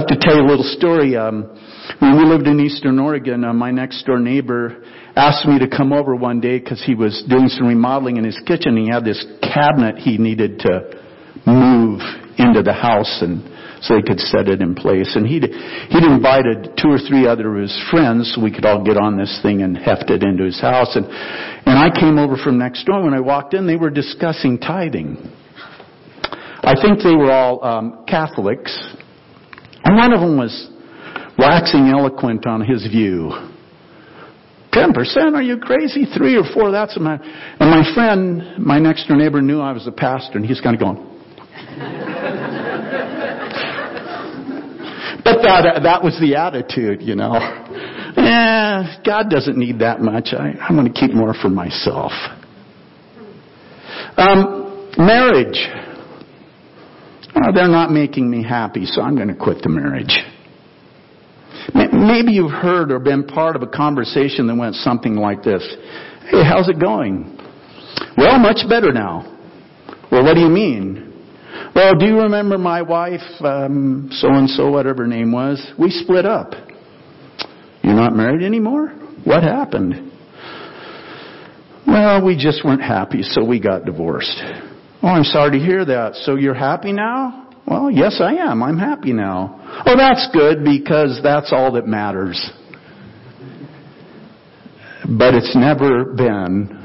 Have 0.07 0.19
to 0.19 0.24
tell 0.24 0.35
you 0.35 0.43
a 0.43 0.50
little 0.50 0.75
story. 0.77 1.17
Um, 1.17 1.50
when 1.97 2.15
we 2.15 2.25
lived 2.25 2.45
in 2.45 2.59
Eastern 2.59 3.00
Oregon, 3.00 3.43
uh, 3.43 3.53
my 3.53 3.71
next 3.71 4.05
door 4.05 4.19
neighbor 4.19 4.83
asked 5.15 5.47
me 5.47 5.57
to 5.57 5.67
come 5.67 5.91
over 5.91 6.15
one 6.15 6.39
day 6.39 6.59
because 6.59 6.83
he 6.85 6.93
was 6.93 7.24
doing 7.27 7.47
some 7.47 7.65
remodeling 7.65 8.17
in 8.17 8.24
his 8.24 8.39
kitchen. 8.45 8.77
He 8.77 8.88
had 8.88 9.03
this 9.03 9.25
cabinet 9.41 9.97
he 9.97 10.19
needed 10.19 10.59
to 10.59 11.01
move 11.47 12.01
into 12.38 12.62
the 12.62 12.74
house 12.74 13.17
and 13.24 13.50
so 13.81 13.95
he 13.95 14.03
could 14.03 14.19
set 14.19 14.47
it 14.47 14.62
in 14.62 14.75
place. 14.75 15.15
And 15.15 15.25
he'd, 15.25 15.41
he'd 15.41 16.03
invited 16.03 16.77
two 16.77 16.89
or 16.89 17.00
three 17.00 17.25
other 17.25 17.55
of 17.55 17.63
his 17.63 17.83
friends 17.89 18.31
so 18.35 18.43
we 18.43 18.53
could 18.53 18.65
all 18.65 18.83
get 18.83 18.97
on 18.97 19.17
this 19.17 19.39
thing 19.41 19.63
and 19.63 19.75
heft 19.75 20.12
it 20.12 20.21
into 20.21 20.43
his 20.43 20.62
house. 20.62 20.95
And, 20.95 21.07
and 21.07 21.79
I 21.79 21.89
came 21.89 22.19
over 22.19 22.38
from 22.38 22.59
next 22.59 22.85
door. 22.85 23.03
When 23.03 23.15
I 23.15 23.21
walked 23.21 23.55
in, 23.55 23.65
they 23.65 23.75
were 23.75 23.89
discussing 23.89 24.59
tithing. 24.59 25.17
I 26.62 26.75
think 26.79 27.00
they 27.01 27.15
were 27.15 27.31
all 27.31 27.65
um, 27.65 28.05
Catholics. 28.07 28.77
And 29.86 29.96
one 29.96 30.13
of 30.13 30.20
them 30.20 30.38
was 30.38 30.70
waxing 31.38 31.88
eloquent 31.88 32.46
on 32.48 32.62
his 32.62 32.88
view. 32.88 33.32
Ten 34.72 34.92
percent? 34.94 35.36
Are 35.36 35.42
you 35.42 35.58
crazy? 35.58 36.06
Three 36.18 36.36
or 36.36 36.44
four? 36.54 36.72
That's 36.72 37.00
my. 37.00 37.15
And 37.60 37.70
my 37.70 37.94
friend, 37.94 38.58
my 38.58 38.80
next 38.80 39.08
door 39.08 39.15
neighbor, 39.15 39.42
knew 39.42 39.62
I 39.62 39.72
was 39.72 39.88
a 39.88 39.92
pastor, 39.92 40.38
and 40.38 40.46
he's 40.46 40.60
kind 40.60 40.75
of 40.75 40.82
going. 40.82 40.98
but 45.24 45.42
that 45.44 45.80
that 45.84 46.04
was 46.04 46.18
the 46.20 46.36
attitude, 46.36 47.01
you 47.01 47.15
know. 47.15 47.36
Eh, 48.18 49.01
God 49.06 49.30
doesn't 49.30 49.58
need 49.58 49.80
that 49.80 50.01
much. 50.01 50.30
I, 50.34 50.54
I'm 50.60 50.75
going 50.75 50.92
to 50.92 51.00
keep 51.00 51.13
more 51.13 51.34
for 51.34 51.50
myself. 51.50 52.12
Um, 54.18 54.92
marriage. 54.98 55.68
They're 57.53 57.67
not 57.67 57.91
making 57.91 58.29
me 58.29 58.43
happy, 58.43 58.85
so 58.85 59.01
I'm 59.01 59.15
going 59.15 59.27
to 59.27 59.35
quit 59.35 59.61
the 59.61 59.69
marriage. 59.69 60.17
Maybe 61.73 62.33
you've 62.33 62.51
heard 62.51 62.91
or 62.91 62.99
been 62.99 63.25
part 63.25 63.55
of 63.55 63.61
a 63.61 63.67
conversation 63.67 64.47
that 64.47 64.55
went 64.55 64.75
something 64.75 65.15
like 65.15 65.43
this. 65.43 65.63
Hey, 66.29 66.43
how's 66.43 66.69
it 66.69 66.79
going? 66.79 67.37
Well, 68.17 68.39
much 68.39 68.67
better 68.69 68.91
now. 68.91 69.31
Well, 70.11 70.23
what 70.23 70.35
do 70.35 70.41
you 70.41 70.49
mean? 70.49 71.13
Well, 71.73 71.95
do 71.97 72.05
you 72.05 72.21
remember 72.21 72.57
my 72.57 72.81
wife, 72.81 73.21
so 73.39 73.47
and 73.47 74.49
so, 74.49 74.69
whatever 74.69 75.03
her 75.03 75.07
name 75.07 75.31
was? 75.31 75.65
We 75.79 75.89
split 75.89 76.25
up. 76.25 76.53
You're 77.83 77.95
not 77.95 78.15
married 78.15 78.43
anymore? 78.43 78.89
What 79.23 79.43
happened? 79.43 80.11
Well, 81.87 82.25
we 82.25 82.35
just 82.37 82.63
weren't 82.63 82.81
happy, 82.81 83.23
so 83.23 83.43
we 83.43 83.59
got 83.59 83.85
divorced. 83.85 84.41
Oh, 85.05 85.09
I'm 85.09 85.24
sorry 85.24 85.59
to 85.59 85.63
hear 85.63 85.85
that. 85.85 86.15
So 86.15 86.33
you're 86.33 86.55
happy 86.55 86.91
now? 86.91 87.51
Well, 87.67 87.91
yes, 87.91 88.19
I 88.19 88.33
am. 88.33 88.63
I'm 88.63 88.79
happy 88.79 89.13
now. 89.13 89.83
Oh, 89.85 89.95
that's 89.95 90.27
good 90.33 90.63
because 90.63 91.19
that's 91.21 91.53
all 91.53 91.74
that 91.74 91.85
matters. 91.85 92.50
But 95.07 95.35
it's 95.35 95.55
never 95.55 96.05
been 96.05 96.81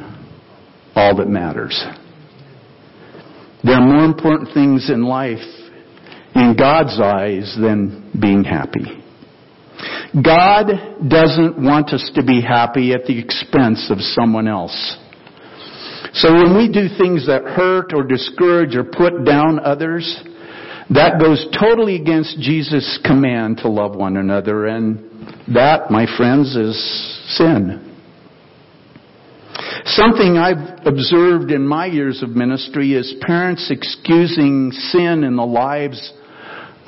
all 0.95 1.17
that 1.17 1.29
matters. 1.29 1.83
There 3.65 3.75
are 3.75 3.81
more 3.81 4.05
important 4.05 4.53
things 4.53 4.91
in 4.91 5.03
life 5.03 5.39
in 6.35 6.57
God's 6.59 7.01
eyes 7.01 7.57
than 7.59 8.13
being 8.21 8.45
happy. 8.45 9.03
God 10.23 10.67
doesn't 11.09 11.57
want 11.57 11.95
us 11.95 12.11
to 12.17 12.23
be 12.23 12.43
happy 12.43 12.93
at 12.93 13.07
the 13.07 13.19
expense 13.19 13.91
of 13.91 13.99
someone 14.01 14.47
else. 14.47 14.99
So 16.15 16.33
when 16.33 16.57
we 16.57 16.69
do 16.69 16.89
things 16.99 17.27
that 17.27 17.45
hurt 17.45 17.93
or 17.95 18.03
discourage 18.03 18.75
or 18.75 18.85
put 18.85 19.25
down 19.25 19.61
others, 19.61 20.23
that 20.91 21.21
goes 21.21 21.47
totally 21.59 21.97
against 21.97 22.41
Jesus' 22.41 22.99
command 23.05 23.59
to 23.59 23.69
love 23.69 23.95
one 23.95 24.17
another, 24.17 24.67
and 24.67 24.99
that, 25.55 25.91
my 25.91 26.07
friends, 26.17 26.57
is 26.57 26.77
sin. 27.37 27.87
Something 29.85 30.37
I've 30.37 30.87
observed 30.87 31.53
in 31.53 31.67
my 31.67 31.87
years 31.87 32.23
of 32.23 32.31
ministry 32.31 32.95
is 32.95 33.15
parents 33.21 33.71
excusing 33.71 34.73
sin 34.73 35.25
in 35.25 35.37
the 35.37 35.47
lives 35.47 36.13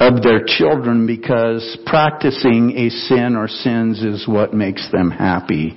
of 0.00 0.22
their 0.22 0.44
children 0.46 1.06
because 1.06 1.78
practicing 1.86 2.76
a 2.76 2.90
sin 2.90 3.36
or 3.36 3.46
sins 3.46 4.02
is 4.02 4.26
what 4.26 4.52
makes 4.52 4.90
them 4.90 5.10
happy. 5.10 5.76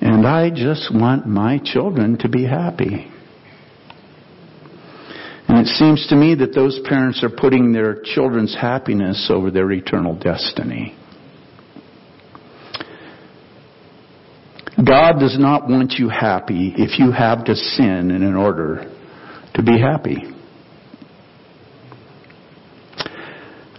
And 0.00 0.26
I 0.26 0.50
just 0.50 0.94
want 0.94 1.26
my 1.26 1.58
children 1.62 2.18
to 2.18 2.28
be 2.28 2.44
happy. 2.44 3.10
And 5.48 5.66
it 5.66 5.66
seems 5.66 6.06
to 6.08 6.16
me 6.16 6.34
that 6.36 6.54
those 6.54 6.78
parents 6.84 7.24
are 7.24 7.30
putting 7.30 7.72
their 7.72 8.02
children's 8.04 8.54
happiness 8.54 9.30
over 9.32 9.50
their 9.50 9.70
eternal 9.72 10.14
destiny. 10.14 10.94
God 14.76 15.18
does 15.18 15.36
not 15.38 15.68
want 15.68 15.94
you 15.98 16.08
happy 16.08 16.72
if 16.76 16.98
you 17.00 17.10
have 17.10 17.44
to 17.46 17.56
sin 17.56 18.10
in 18.10 18.36
order 18.36 18.94
to 19.54 19.62
be 19.62 19.80
happy. 19.80 20.18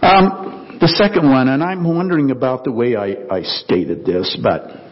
Um, 0.02 0.78
the 0.80 0.88
second 0.88 1.30
one, 1.30 1.48
and 1.48 1.62
I'm 1.62 1.84
wondering 1.84 2.30
about 2.30 2.64
the 2.64 2.72
way 2.72 2.96
I, 2.96 3.16
I 3.30 3.42
stated 3.42 4.04
this, 4.04 4.36
but 4.42 4.89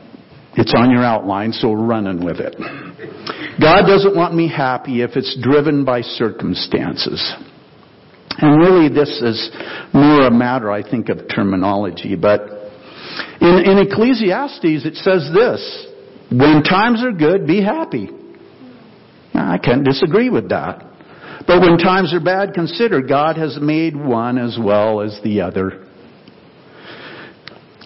it's 0.59 0.75
on 0.77 0.91
your 0.91 1.05
outline, 1.05 1.53
so 1.53 1.71
we're 1.71 1.87
running 1.87 2.25
with 2.25 2.39
it. 2.41 2.57
God 3.61 3.87
doesn't 3.87 4.17
want 4.17 4.35
me 4.35 4.49
happy 4.49 5.03
if 5.03 5.11
it's 5.15 5.39
driven 5.41 5.85
by 5.85 6.03
circumstances. 6.03 7.23
And 8.39 8.59
really 8.59 8.89
this 8.89 9.09
is 9.23 9.51
more 9.93 10.27
a 10.27 10.31
matter, 10.31 10.71
I 10.71 10.89
think, 10.89 11.09
of 11.09 11.29
terminology, 11.35 12.17
but 12.17 12.43
in, 13.41 13.63
in 13.65 13.79
Ecclesiastes 13.79 14.85
it 14.85 14.95
says 14.97 15.31
this, 15.33 15.87
when 16.31 16.63
times 16.63 17.03
are 17.05 17.13
good, 17.13 17.47
be 17.47 17.63
happy. 17.63 18.11
I 19.35 19.59
can't 19.59 19.85
disagree 19.85 20.29
with 20.29 20.51
that. 20.51 20.85
But 21.47 21.63
when 21.63 21.79
times 21.79 22.13
are 22.13 22.21
bad, 22.21 22.53
consider 22.53 23.01
God 23.01 23.37
has 23.37 23.59
made 23.61 23.97
one 23.97 24.37
as 24.39 24.59
well 24.61 25.01
as 25.01 25.19
the 25.25 25.41
other. 25.41 25.88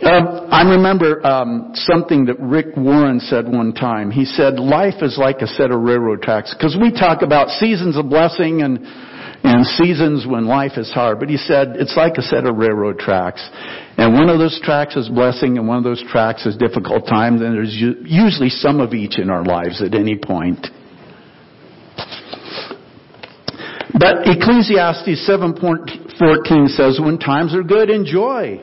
Um, 0.02 0.48
I 0.50 0.68
remember 0.68 1.24
um, 1.24 1.70
something 1.74 2.24
that 2.24 2.40
Rick 2.40 2.76
Warren 2.76 3.20
said 3.20 3.46
one 3.46 3.72
time. 3.72 4.10
He 4.10 4.24
said, 4.24 4.58
"Life 4.58 5.00
is 5.00 5.16
like 5.16 5.42
a 5.42 5.46
set 5.46 5.70
of 5.70 5.80
railroad 5.80 6.22
tracks." 6.22 6.52
Because 6.52 6.76
we 6.76 6.90
talk 6.90 7.22
about 7.22 7.50
seasons 7.50 7.96
of 7.96 8.08
blessing 8.10 8.62
and 8.62 8.84
and 9.44 9.64
seasons 9.66 10.26
when 10.26 10.46
life 10.46 10.72
is 10.76 10.90
hard. 10.90 11.20
But 11.20 11.28
he 11.28 11.36
said 11.36 11.76
it's 11.76 11.96
like 11.96 12.16
a 12.16 12.22
set 12.22 12.46
of 12.46 12.56
railroad 12.56 12.98
tracks, 12.98 13.48
and 13.96 14.14
one 14.14 14.28
of 14.28 14.40
those 14.40 14.60
tracks 14.64 14.96
is 14.96 15.08
blessing, 15.08 15.56
and 15.56 15.68
one 15.68 15.78
of 15.78 15.84
those 15.84 16.02
tracks 16.10 16.46
is 16.46 16.56
difficult 16.56 17.06
times. 17.06 17.40
And 17.40 17.54
there's 17.54 17.74
usually 17.74 18.50
some 18.50 18.80
of 18.80 18.94
each 18.94 19.20
in 19.20 19.30
our 19.30 19.44
lives 19.44 19.80
at 19.82 19.94
any 19.94 20.18
point. 20.18 20.66
But 23.94 24.26
Ecclesiastes 24.26 25.24
7:14 25.24 26.66
says, 26.66 26.98
"When 26.98 27.18
times 27.18 27.54
are 27.54 27.62
good, 27.62 27.88
enjoy." 27.88 28.62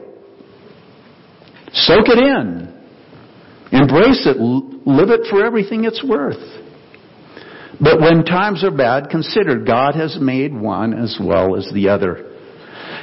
Soak 1.73 2.07
it 2.07 2.17
in. 2.17 2.75
Embrace 3.71 4.25
it. 4.25 4.37
Live 4.37 5.09
it 5.09 5.27
for 5.29 5.45
everything 5.45 5.83
it's 5.85 6.03
worth. 6.03 6.37
But 7.81 8.01
when 8.01 8.25
times 8.25 8.63
are 8.63 8.75
bad, 8.75 9.09
consider 9.09 9.63
God 9.63 9.95
has 9.95 10.17
made 10.19 10.53
one 10.53 10.93
as 10.93 11.17
well 11.21 11.55
as 11.55 11.69
the 11.73 11.89
other. 11.89 12.25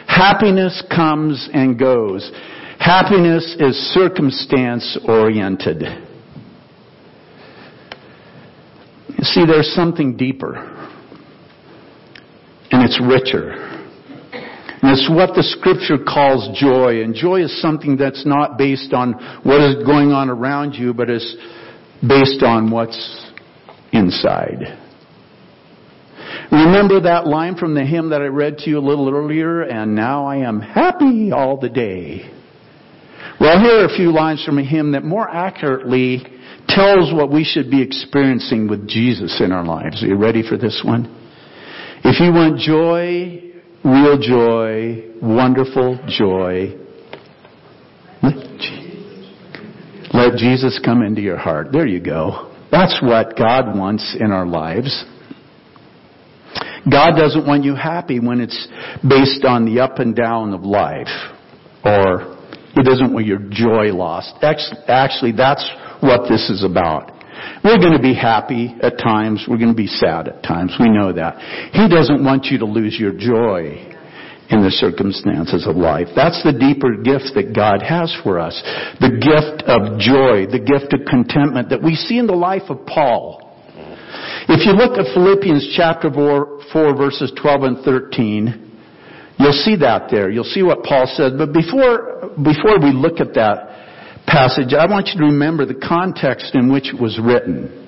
Happiness 0.07 0.83
comes 0.95 1.49
and 1.53 1.79
goes. 1.79 2.31
Happiness 2.79 3.57
is 3.59 3.77
circumstance 3.95 4.99
oriented. 5.09 5.83
See, 9.23 9.47
there's 9.47 9.73
something 9.75 10.17
deeper. 10.17 10.55
And 12.71 12.85
it's 12.85 13.01
richer. 13.01 13.66
And 14.83 14.93
it's 14.93 15.09
what 15.11 15.35
the 15.35 15.43
scripture 15.43 15.99
calls 15.99 16.59
joy. 16.59 17.03
And 17.03 17.15
joy 17.15 17.43
is 17.43 17.63
something 17.63 17.97
that's 17.97 18.27
not 18.27 18.59
based 18.59 18.93
on 18.93 19.15
what 19.43 19.61
is 19.61 19.85
going 19.85 20.13
on 20.13 20.29
around 20.29 20.75
you, 20.75 20.93
but 20.93 21.09
is 21.09 21.37
based 22.07 22.43
on 22.43 22.71
what's 22.71 23.33
inside. 23.93 24.79
Remember 26.53 27.01
that 27.01 27.27
line 27.27 27.57
from 27.57 27.75
the 27.75 27.85
hymn 27.85 28.11
that 28.11 28.21
I 28.21 28.27
read 28.27 28.59
to 28.59 28.71
you 28.71 28.79
a 28.79 28.81
little 28.81 29.09
earlier, 29.13 29.63
and 29.63 29.95
now 29.95 30.27
I 30.27 30.37
am 30.37 30.61
happy 30.61 31.33
all 31.33 31.59
the 31.59 31.69
day. 31.69 32.31
Well, 33.41 33.61
here 33.61 33.81
are 33.81 33.85
a 33.85 33.97
few 33.97 34.13
lines 34.13 34.45
from 34.45 34.59
a 34.59 34.65
hymn 34.65 34.93
that 34.93 35.05
more 35.05 35.29
accurately 35.29 36.25
tells 36.69 37.13
what 37.13 37.31
we 37.31 37.45
should 37.45 37.71
be 37.71 37.83
experiencing 37.83 38.69
with 38.69 38.89
Jesus 38.89 39.41
in 39.41 39.53
our 39.53 39.65
lives. 39.65 40.03
Are 40.03 40.07
you 40.07 40.17
ready 40.17 40.43
for 40.47 40.57
this 40.57 40.83
one? 40.85 41.05
If 42.05 42.21
you 42.21 42.33
want 42.33 42.59
joy, 42.61 43.46
real 43.87 44.19
joy, 44.19 45.05
wonderful 45.23 45.99
joy. 46.09 46.75
Let 50.13 50.37
Jesus 50.37 50.81
come 50.85 51.03
into 51.03 51.21
your 51.21 51.37
heart. 51.37 51.69
There 51.73 51.87
you 51.87 52.01
go. 52.01 52.53
That's 52.71 53.01
what 53.03 53.37
God 53.37 53.79
wants 53.79 54.17
in 54.19 54.33
our 54.33 54.47
lives. 54.47 55.05
God 56.91 57.17
doesn't 57.17 57.47
want 57.47 57.65
you 57.65 57.75
happy 57.75 58.19
when 58.19 58.41
it's 58.41 58.69
based 59.09 59.45
on 59.45 59.67
the 59.67 59.81
up 59.81 59.99
and 59.99 60.17
down 60.17 60.53
of 60.53 60.63
life. 60.63 61.09
Or 61.85 62.39
He 62.75 62.83
doesn't 62.83 63.13
want 63.13 63.27
your 63.27 63.41
joy 63.51 63.93
lost. 63.93 64.35
Actually, 64.43 65.33
that's 65.33 65.69
what 66.01 66.29
this 66.29 66.51
is 66.51 66.65
about. 66.65 67.16
We're 67.65 67.79
going 67.79 67.97
to 67.97 68.03
be 68.03 68.15
happy 68.15 68.75
at 68.83 68.99
times. 68.99 69.47
We're 69.49 69.59
going 69.59 69.73
to 69.73 69.77
be 69.77 69.87
sad 69.87 70.29
at 70.29 70.43
times. 70.43 70.75
We 70.79 70.89
know 70.89 71.13
that. 71.13 71.39
He 71.73 71.89
doesn't 71.89 72.25
want 72.25 72.47
you 72.47 72.59
to 72.59 72.65
lose 72.65 72.97
your 72.99 73.13
joy 73.13 73.93
in 74.49 74.63
the 74.63 74.71
circumstances 74.71 75.67
of 75.67 75.77
life. 75.77 76.07
That's 76.15 76.43
the 76.45 76.53
deeper 76.53 76.95
gift 77.03 77.35
that 77.35 77.53
God 77.55 77.83
has 77.83 78.15
for 78.23 78.39
us. 78.39 78.55
The 79.01 79.19
gift 79.19 79.67
of 79.67 79.99
joy, 79.99 80.47
the 80.47 80.63
gift 80.63 80.95
of 80.95 81.07
contentment 81.07 81.71
that 81.71 81.83
we 81.83 81.95
see 81.95 82.19
in 82.19 82.27
the 82.27 82.39
life 82.39 82.71
of 82.71 82.87
Paul. 82.87 83.43
If 84.49 84.65
you 84.65 84.73
look 84.73 84.97
at 84.97 85.13
Philippians 85.13 85.75
chapter 85.77 86.11
4, 86.11 86.61
4 86.73 86.97
verses 86.97 87.33
12 87.37 87.63
and 87.63 87.85
13, 87.85 88.67
You'll 89.39 89.53
see 89.53 89.77
that 89.77 90.09
there. 90.11 90.31
You'll 90.31 90.45
see 90.45 90.63
what 90.63 90.83
Paul 90.83 91.05
said. 91.15 91.37
But 91.37 91.53
before, 91.53 92.33
before 92.43 92.81
we 92.81 92.93
look 92.93 93.21
at 93.21 93.35
that, 93.35 93.76
passage, 94.27 94.75
I 94.75 94.87
want 94.87 95.09
you 95.09 95.21
to 95.21 95.27
remember 95.27 95.65
the 95.67 95.75
context 95.75 96.55
in 96.55 96.73
which 96.73 96.93
it 96.93 97.01
was 97.01 97.19
written. 97.23 97.85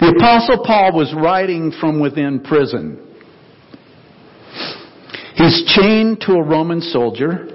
The 0.00 0.14
apostle 0.16 0.64
Paul 0.64 0.92
was 0.94 1.12
writing 1.14 1.72
from 1.80 2.00
within 2.00 2.40
prison. 2.40 3.00
He's 5.36 5.64
chained 5.76 6.20
to 6.22 6.32
a 6.32 6.42
Roman 6.42 6.80
soldier. 6.80 7.50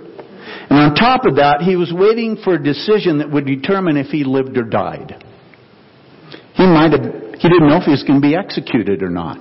And 0.70 0.78
on 0.78 0.96
top 0.96 1.26
of 1.26 1.36
that, 1.38 1.62
he 1.62 1.76
was 1.76 1.92
waiting 1.94 2.38
for 2.44 2.56
a 2.56 2.64
decision 2.64 3.20
that 3.20 3.32
would 3.32 3.46
determine 3.46 3.98
if 3.98 4.08
he 4.08 4.24
lived 4.24 4.58
or 4.58 4.64
died. 4.64 5.24
He 6.54 6.66
might 6.66 6.92
have, 6.92 7.02
he 7.02 7.50
didn't 7.50 7.68
know 7.68 7.78
if 7.78 7.84
he 7.84 7.92
was 7.92 8.04
going 8.04 8.22
to 8.22 8.28
be 8.28 8.36
executed 8.36 9.02
or 9.02 9.10
not. 9.10 9.38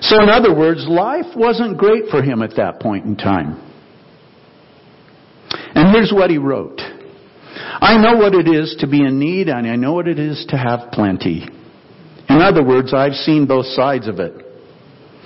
So 0.00 0.22
in 0.22 0.28
other 0.28 0.54
words, 0.54 0.86
life 0.88 1.26
wasn't 1.36 1.76
great 1.76 2.04
for 2.10 2.22
him 2.22 2.42
at 2.42 2.56
that 2.56 2.80
point 2.80 3.04
in 3.04 3.16
time. 3.16 3.67
And 5.88 5.96
here's 5.96 6.12
what 6.12 6.28
he 6.28 6.36
wrote. 6.36 6.82
I 7.80 7.96
know 7.96 8.18
what 8.18 8.34
it 8.34 8.46
is 8.46 8.76
to 8.80 8.86
be 8.86 9.02
in 9.02 9.18
need 9.18 9.48
and 9.48 9.66
I 9.66 9.74
know 9.76 9.94
what 9.94 10.06
it 10.06 10.18
is 10.18 10.44
to 10.50 10.56
have 10.58 10.92
plenty. 10.92 11.48
In 12.28 12.42
other 12.42 12.62
words, 12.62 12.92
I've 12.92 13.14
seen 13.14 13.46
both 13.46 13.64
sides 13.64 14.06
of 14.06 14.18
it. 14.18 14.34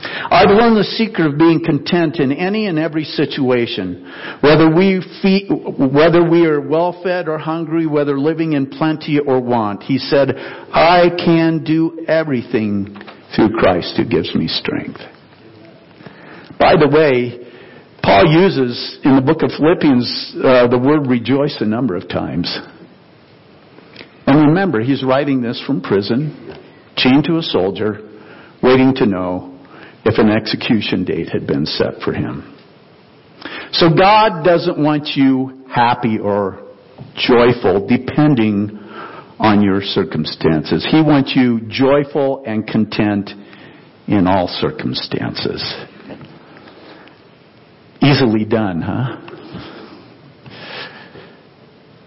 I've 0.05 0.51
learned 0.51 0.77
the 0.77 0.85
secret 0.85 1.33
of 1.33 1.37
being 1.37 1.65
content 1.65 2.21
in 2.21 2.31
any 2.31 2.69
and 2.69 2.79
every 2.79 3.03
situation, 3.03 4.09
whether 4.41 4.73
we 4.73 5.05
feed, 5.21 5.49
whether 5.51 6.23
we 6.23 6.47
are 6.47 6.61
well 6.61 7.01
fed 7.03 7.27
or 7.27 7.39
hungry, 7.39 7.89
whether 7.89 8.17
living 8.17 8.53
in 8.53 8.71
plenty 8.71 9.19
or 9.19 9.41
want. 9.41 9.83
He 9.83 9.99
said, 9.99 10.29
I 10.31 11.09
can 11.19 11.65
do 11.65 12.05
everything 12.07 12.97
through 13.35 13.57
Christ 13.59 13.97
who 13.97 14.05
gives 14.05 14.33
me 14.37 14.47
strength. 14.47 15.01
By 16.61 16.77
the 16.77 16.89
way, 16.89 17.52
Paul 18.03 18.27
uses 18.27 18.99
in 19.05 19.15
the 19.15 19.23
book 19.23 19.43
of 19.43 19.51
Philippians 19.57 20.35
uh, 20.43 20.67
the 20.69 20.79
word 20.79 21.07
rejoice 21.09 21.57
a 21.61 21.67
number 21.67 21.97
of 21.97 22.09
times. 22.09 22.59
And 24.27 24.49
remember, 24.49 24.81
he's 24.81 25.05
writing 25.05 25.41
this 25.41 25.63
from 25.67 25.81
prison, 25.81 26.59
chained 26.97 27.25
to 27.25 27.39
a 27.39 27.43
soldier, 27.43 28.09
waiting 28.63 28.95
to 28.97 29.07
know 29.07 29.59
if 30.05 30.19
an 30.19 30.31
execution 30.31 31.05
date 31.05 31.29
had 31.29 31.47
been 31.47 31.67
set 31.67 32.01
for 32.05 32.13
him. 32.13 32.59
So 33.73 33.89
God 33.95 34.45
doesn't 34.45 34.83
want 34.83 35.11
you 35.15 35.65
happy 35.73 36.19
or 36.19 36.63
joyful 37.15 37.87
depending 37.87 38.79
on 39.39 39.63
your 39.63 39.81
circumstances. 39.81 40.87
He 40.91 41.03
wants 41.03 41.33
you 41.35 41.61
joyful 41.69 42.45
and 42.47 42.67
content 42.67 43.31
in 44.07 44.27
all 44.27 44.47
circumstances. 44.49 45.63
Easily 48.03 48.45
done, 48.45 48.83
huh? 48.83 49.17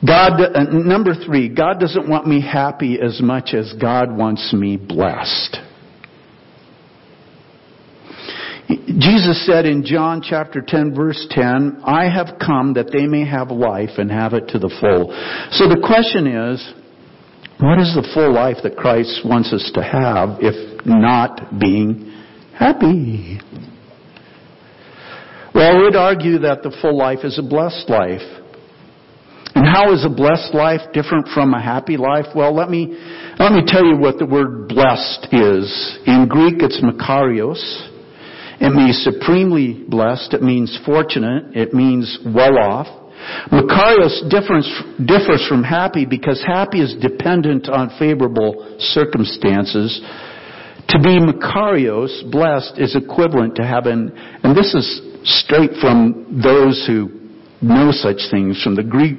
God, 0.06 0.42
uh, 0.42 0.64
number 0.72 1.14
three, 1.26 1.50
God 1.50 1.80
doesn't 1.80 2.08
want 2.08 2.28
me 2.28 2.42
happy 2.42 3.00
as 3.02 3.22
much 3.22 3.54
as 3.54 3.74
God 3.80 4.16
wants 4.16 4.54
me 4.54 4.78
blessed. 4.78 5.58
Jesus 8.68 9.46
said 9.46 9.66
in 9.66 9.86
John 9.86 10.22
chapter 10.24 10.62
10 10.66 10.96
verse 10.96 11.26
10, 11.30 11.82
I 11.86 12.10
have 12.10 12.40
come 12.40 12.74
that 12.74 12.92
they 12.92 13.06
may 13.06 13.26
have 13.26 13.52
life 13.52 13.98
and 13.98 14.12
have 14.12 14.34
it 14.34 14.48
to 14.50 14.60
the 14.60 14.74
full. 14.82 15.14
So 15.52 15.70
the 15.70 15.82
question 15.86 16.28
is, 16.28 16.74
what 17.60 17.80
is 17.80 17.94
the 17.96 18.08
full 18.14 18.34
life 18.34 18.58
that 18.64 18.76
Christ 18.76 19.22
wants 19.24 19.54
us 19.54 19.72
to 19.76 19.84
have 19.84 20.40
if 20.42 20.86
not 20.86 21.60
being 21.60 22.12
happy? 22.58 23.40
Well, 25.56 25.72
I 25.72 25.84
would 25.84 25.96
argue 25.96 26.40
that 26.40 26.64
the 26.64 26.76
full 26.82 26.98
life 26.98 27.20
is 27.24 27.40
a 27.40 27.42
blessed 27.42 27.90
life. 27.90 28.28
And 29.56 29.66
how 29.66 29.94
is 29.94 30.04
a 30.04 30.10
blessed 30.10 30.54
life 30.54 30.82
different 30.92 31.30
from 31.34 31.54
a 31.54 31.64
happy 31.64 31.96
life? 31.96 32.26
Well, 32.36 32.54
let 32.54 32.70
me, 32.70 32.92
let 33.40 33.54
me 33.54 33.64
tell 33.66 33.86
you 33.86 33.96
what 33.96 34.20
the 34.20 34.26
word 34.26 34.68
blessed 34.68 35.32
is. 35.32 36.00
In 36.06 36.28
Greek, 36.28 36.56
it's 36.60 36.84
makarios. 36.84 37.64
It 38.60 38.76
means 38.76 39.00
supremely 39.08 39.86
blessed. 39.88 40.34
It 40.34 40.44
means 40.44 40.78
fortunate. 40.86 41.56
It 41.56 41.74
means 41.74 42.20
well 42.26 42.60
off. 42.60 42.88
Makarios 43.48 44.30
differs, 44.30 44.68
differs 45.00 45.48
from 45.48 45.64
happy 45.64 46.06
because 46.06 46.44
happy 46.46 46.82
is 46.82 46.96
dependent 47.00 47.70
on 47.70 47.96
favorable 47.98 48.76
circumstances. 48.80 50.02
To 50.90 51.00
be 51.00 51.18
Makarios, 51.18 52.30
blessed, 52.30 52.78
is 52.78 52.96
equivalent 52.96 53.56
to 53.56 53.64
having, 53.64 54.12
and 54.44 54.56
this 54.56 54.76
is 54.76 55.02
straight 55.26 55.72
from 55.82 56.40
those 56.42 56.86
who 56.88 57.10
know 57.62 57.92
such 57.92 58.22
things 58.30 58.62
from 58.64 58.76
the 58.76 58.84
Greek 58.84 59.18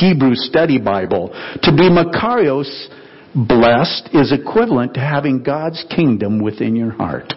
Hebrew 0.00 0.34
study 0.34 0.78
Bible. 0.78 1.28
To 1.62 1.72
be 1.72 1.90
Makarios, 1.90 2.88
blessed, 3.34 4.10
is 4.14 4.32
equivalent 4.32 4.94
to 4.94 5.00
having 5.00 5.42
God's 5.42 5.84
kingdom 5.94 6.42
within 6.42 6.76
your 6.76 6.92
heart. 6.92 7.34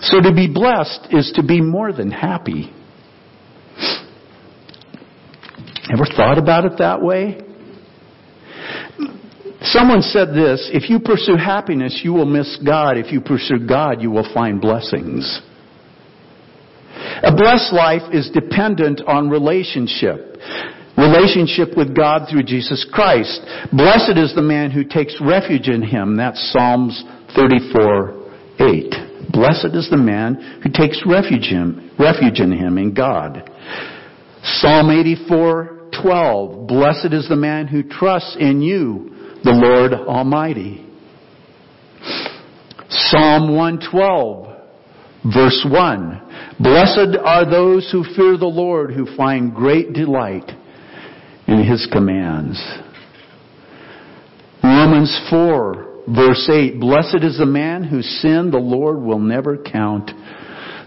So 0.00 0.20
to 0.20 0.32
be 0.32 0.52
blessed 0.52 1.08
is 1.10 1.32
to 1.34 1.42
be 1.42 1.60
more 1.60 1.92
than 1.92 2.10
happy. 2.10 2.72
Ever 5.92 6.04
thought 6.16 6.38
about 6.38 6.66
it 6.66 6.78
that 6.78 7.02
way? 7.02 7.40
Someone 9.62 10.02
said 10.02 10.28
this, 10.28 10.70
if 10.72 10.88
you 10.88 11.00
pursue 11.00 11.36
happiness, 11.36 12.00
you 12.04 12.12
will 12.12 12.26
miss 12.26 12.58
God. 12.64 12.96
If 12.96 13.10
you 13.10 13.20
pursue 13.20 13.66
God, 13.66 14.00
you 14.00 14.10
will 14.10 14.28
find 14.32 14.60
blessings. 14.60 15.42
A 17.22 17.34
blessed 17.34 17.72
life 17.72 18.02
is 18.12 18.30
dependent 18.30 19.00
on 19.06 19.28
relationship. 19.28 20.36
Relationship 20.96 21.76
with 21.76 21.94
God 21.94 22.28
through 22.30 22.42
Jesus 22.42 22.86
Christ. 22.92 23.40
Blessed 23.72 24.18
is 24.18 24.34
the 24.34 24.42
man 24.42 24.70
who 24.70 24.84
takes 24.84 25.20
refuge 25.20 25.68
in 25.68 25.82
him. 25.82 26.16
That's 26.16 26.52
Psalms 26.52 27.04
34, 27.36 28.14
8. 28.58 28.94
Blessed 29.30 29.74
is 29.74 29.88
the 29.90 29.96
man 29.96 30.60
who 30.62 30.70
takes 30.70 31.02
refuge 31.06 31.52
in, 31.52 31.92
refuge 31.98 32.40
in 32.40 32.50
him, 32.52 32.78
in 32.78 32.94
God. 32.94 33.48
Psalm 34.42 34.90
84, 34.90 35.90
12. 36.02 36.66
Blessed 36.66 37.12
is 37.12 37.28
the 37.28 37.36
man 37.36 37.66
who 37.66 37.82
trusts 37.82 38.36
in 38.38 38.62
you, 38.62 39.38
the 39.44 39.52
Lord 39.52 39.92
Almighty. 39.92 40.84
Psalm 42.88 43.54
112, 43.54 44.56
verse 45.32 45.66
1. 45.68 46.27
Blessed 46.60 47.16
are 47.22 47.48
those 47.48 47.88
who 47.92 48.02
fear 48.16 48.36
the 48.36 48.46
Lord, 48.46 48.92
who 48.92 49.06
find 49.16 49.54
great 49.54 49.92
delight 49.92 50.50
in 51.46 51.64
His 51.64 51.86
commands. 51.92 52.60
Romans 54.62 55.20
4, 55.30 56.02
verse 56.08 56.48
8. 56.52 56.80
Blessed 56.80 57.22
is 57.22 57.38
the 57.38 57.46
man 57.46 57.84
whose 57.84 58.06
sin 58.20 58.50
the 58.50 58.58
Lord 58.58 59.00
will 59.00 59.20
never 59.20 59.56
count 59.56 60.10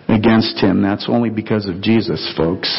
against 0.07 0.59
him. 0.59 0.81
That's 0.81 1.05
only 1.07 1.29
because 1.29 1.67
of 1.67 1.81
Jesus, 1.81 2.33
folks. 2.35 2.69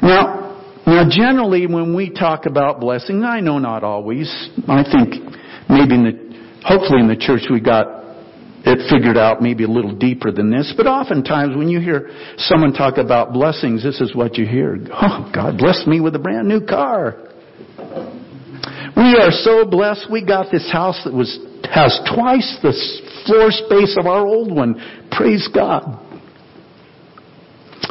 Now, 0.00 0.62
now 0.86 1.08
generally 1.10 1.66
when 1.66 1.94
we 1.94 2.10
talk 2.10 2.46
about 2.46 2.80
blessing, 2.80 3.24
I 3.24 3.40
know 3.40 3.58
not 3.58 3.82
always. 3.82 4.28
I 4.68 4.84
think 4.84 5.14
maybe 5.68 5.94
in 5.94 6.04
the, 6.04 6.60
hopefully 6.64 7.00
in 7.00 7.08
the 7.08 7.16
church 7.16 7.42
we 7.50 7.60
got 7.60 8.01
it 8.64 8.88
figured 8.88 9.16
out 9.16 9.42
maybe 9.42 9.64
a 9.64 9.68
little 9.68 9.94
deeper 9.94 10.30
than 10.30 10.50
this, 10.50 10.72
but 10.76 10.86
oftentimes 10.86 11.56
when 11.56 11.68
you 11.68 11.80
hear 11.80 12.10
someone 12.36 12.72
talk 12.72 12.96
about 12.96 13.32
blessings, 13.32 13.82
this 13.82 14.00
is 14.00 14.14
what 14.14 14.36
you 14.36 14.46
hear. 14.46 14.78
Oh, 14.92 15.30
God 15.34 15.58
blessed 15.58 15.86
me 15.88 16.00
with 16.00 16.14
a 16.14 16.18
brand 16.20 16.46
new 16.46 16.64
car. 16.64 17.16
We 18.96 19.16
are 19.16 19.30
so 19.30 19.64
blessed. 19.64 20.06
We 20.10 20.24
got 20.24 20.52
this 20.52 20.70
house 20.70 21.00
that 21.04 21.12
was, 21.12 21.38
has 21.72 21.98
twice 22.14 22.58
the 22.62 22.72
floor 23.26 23.50
space 23.50 23.96
of 23.98 24.06
our 24.06 24.24
old 24.24 24.54
one. 24.54 25.08
Praise 25.10 25.48
God. 25.52 25.98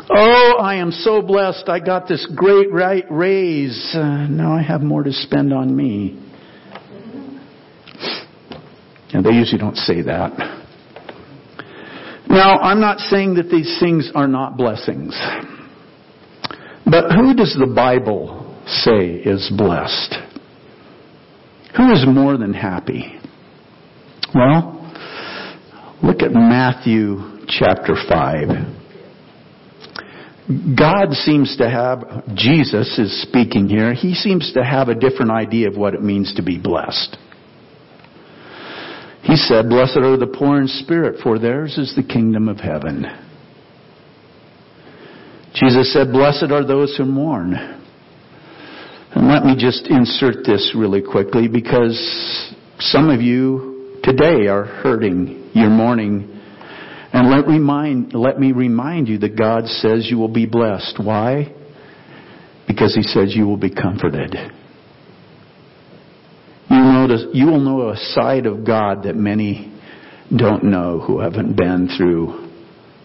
Oh, 0.10 0.57
I 0.60 0.75
am 0.75 0.91
so 0.91 1.21
blessed. 1.21 1.67
I 1.67 1.79
got 1.79 2.07
this 2.07 2.25
great 2.36 2.71
right 2.71 3.05
raise. 3.10 3.93
Uh, 3.93 4.27
now 4.27 4.53
I 4.53 4.62
have 4.62 4.81
more 4.81 5.03
to 5.03 5.12
spend 5.12 5.53
on 5.53 5.75
me. 5.75 6.17
And 9.13 9.25
they 9.25 9.31
usually 9.31 9.60
don't 9.60 9.75
say 9.75 10.01
that. 10.03 10.61
Now, 12.31 12.59
I'm 12.59 12.79
not 12.79 12.99
saying 12.99 13.35
that 13.35 13.49
these 13.49 13.77
things 13.81 14.09
are 14.15 14.27
not 14.27 14.55
blessings. 14.55 15.13
But 16.85 17.11
who 17.11 17.33
does 17.33 17.53
the 17.59 17.71
Bible 17.75 18.57
say 18.65 19.15
is 19.15 19.51
blessed? 19.55 20.15
Who 21.75 21.91
is 21.91 22.05
more 22.07 22.37
than 22.37 22.53
happy? 22.53 23.19
Well, 24.33 24.77
look 26.01 26.21
at 26.21 26.31
Matthew 26.31 27.17
chapter 27.49 27.95
5. 28.07 28.47
God 30.77 31.11
seems 31.11 31.57
to 31.57 31.69
have, 31.69 32.25
Jesus 32.33 32.97
is 32.97 33.21
speaking 33.23 33.67
here, 33.67 33.93
he 33.93 34.13
seems 34.13 34.53
to 34.53 34.63
have 34.63 34.87
a 34.87 34.95
different 34.95 35.31
idea 35.31 35.67
of 35.67 35.75
what 35.75 35.93
it 35.93 36.01
means 36.01 36.33
to 36.35 36.43
be 36.43 36.57
blessed. 36.57 37.17
He 39.23 39.36
said, 39.36 39.69
Blessed 39.69 39.97
are 39.97 40.17
the 40.17 40.27
poor 40.27 40.62
in 40.62 40.67
spirit, 40.67 41.19
for 41.21 41.38
theirs 41.38 41.77
is 41.77 41.93
the 41.95 42.03
kingdom 42.03 42.49
of 42.49 42.57
heaven. 42.57 43.05
Jesus 45.53 45.93
said, 45.93 46.12
Blessed 46.12 46.51
are 46.51 46.65
those 46.65 46.95
who 46.97 47.05
mourn. 47.05 47.53
And 49.13 49.27
let 49.27 49.43
me 49.43 49.55
just 49.57 49.88
insert 49.88 50.45
this 50.45 50.73
really 50.75 51.01
quickly 51.01 51.47
because 51.47 51.97
some 52.79 53.10
of 53.10 53.21
you 53.21 53.99
today 54.03 54.47
are 54.47 54.63
hurting. 54.63 55.51
You're 55.53 55.69
mourning. 55.69 56.27
And 57.13 57.29
let, 57.29 57.45
remind, 57.45 58.13
let 58.13 58.39
me 58.39 58.53
remind 58.53 59.10
you 59.10 59.17
that 59.19 59.38
God 59.38 59.67
says 59.67 60.07
you 60.10 60.17
will 60.17 60.34
be 60.34 60.45
blessed. 60.45 60.97
Why? 61.03 61.53
Because 62.67 62.95
He 62.95 63.03
says 63.03 63.36
you 63.36 63.45
will 63.45 63.57
be 63.57 63.73
comforted. 63.73 64.36
You, 67.34 67.47
will 67.47 67.60
know 67.60 67.89
a 67.89 67.97
side 67.97 68.45
of 68.45 68.65
God 68.65 69.04
that 69.04 69.15
many 69.15 69.74
don't 70.36 70.63
know 70.63 71.00
who 71.00 71.19
haven't 71.19 71.56
been 71.56 71.89
through 71.97 72.50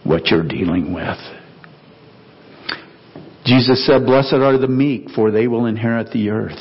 what 0.05 0.27
you're 0.27 0.47
dealing 0.47 0.95
with. 0.95 1.19
Jesus 3.45 3.87
said, 3.87 4.07
Blessed 4.07 4.35
are 4.35 4.59
the 4.59 4.69
meek, 4.69 5.11
for 5.11 5.31
they 5.31 5.47
will 5.47 5.67
inherit 5.67 6.11
the 6.13 6.31
earth. 6.31 6.53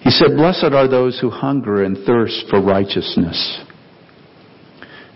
He 0.00 0.10
said, 0.10 0.36
Blessed 0.36 0.72
are 0.72 0.88
those 0.88 1.18
who 1.20 1.30
hunger 1.30 1.84
and 1.84 1.98
thirst 2.06 2.44
for 2.48 2.62
righteousness. 2.62 3.60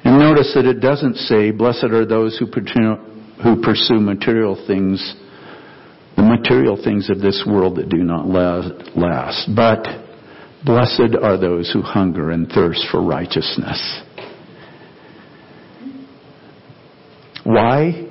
And 0.05 0.19
notice 0.19 0.53
that 0.55 0.67
it 0.67 0.81
doesn't 0.81 1.17
say, 1.17 1.51
Blessed 1.51 1.85
are 1.85 2.07
those 2.07 2.39
who 2.39 2.47
pursue 2.47 4.01
material 4.01 4.65
things 4.67 5.17
the 6.21 6.23
material 6.23 6.79
things 6.83 7.09
of 7.09 7.21
this 7.21 7.45
world 7.47 7.77
that 7.77 7.89
do 7.89 7.99
not 7.99 8.27
last. 8.27 9.49
But 9.55 10.10
blessed 10.65 11.17
are 11.23 11.37
those 11.39 11.71
who 11.73 11.83
hunger 11.83 12.31
and 12.31 12.49
thirst 12.49 12.87
for 12.91 13.03
righteousness. 13.03 14.03
Why? 17.45 18.07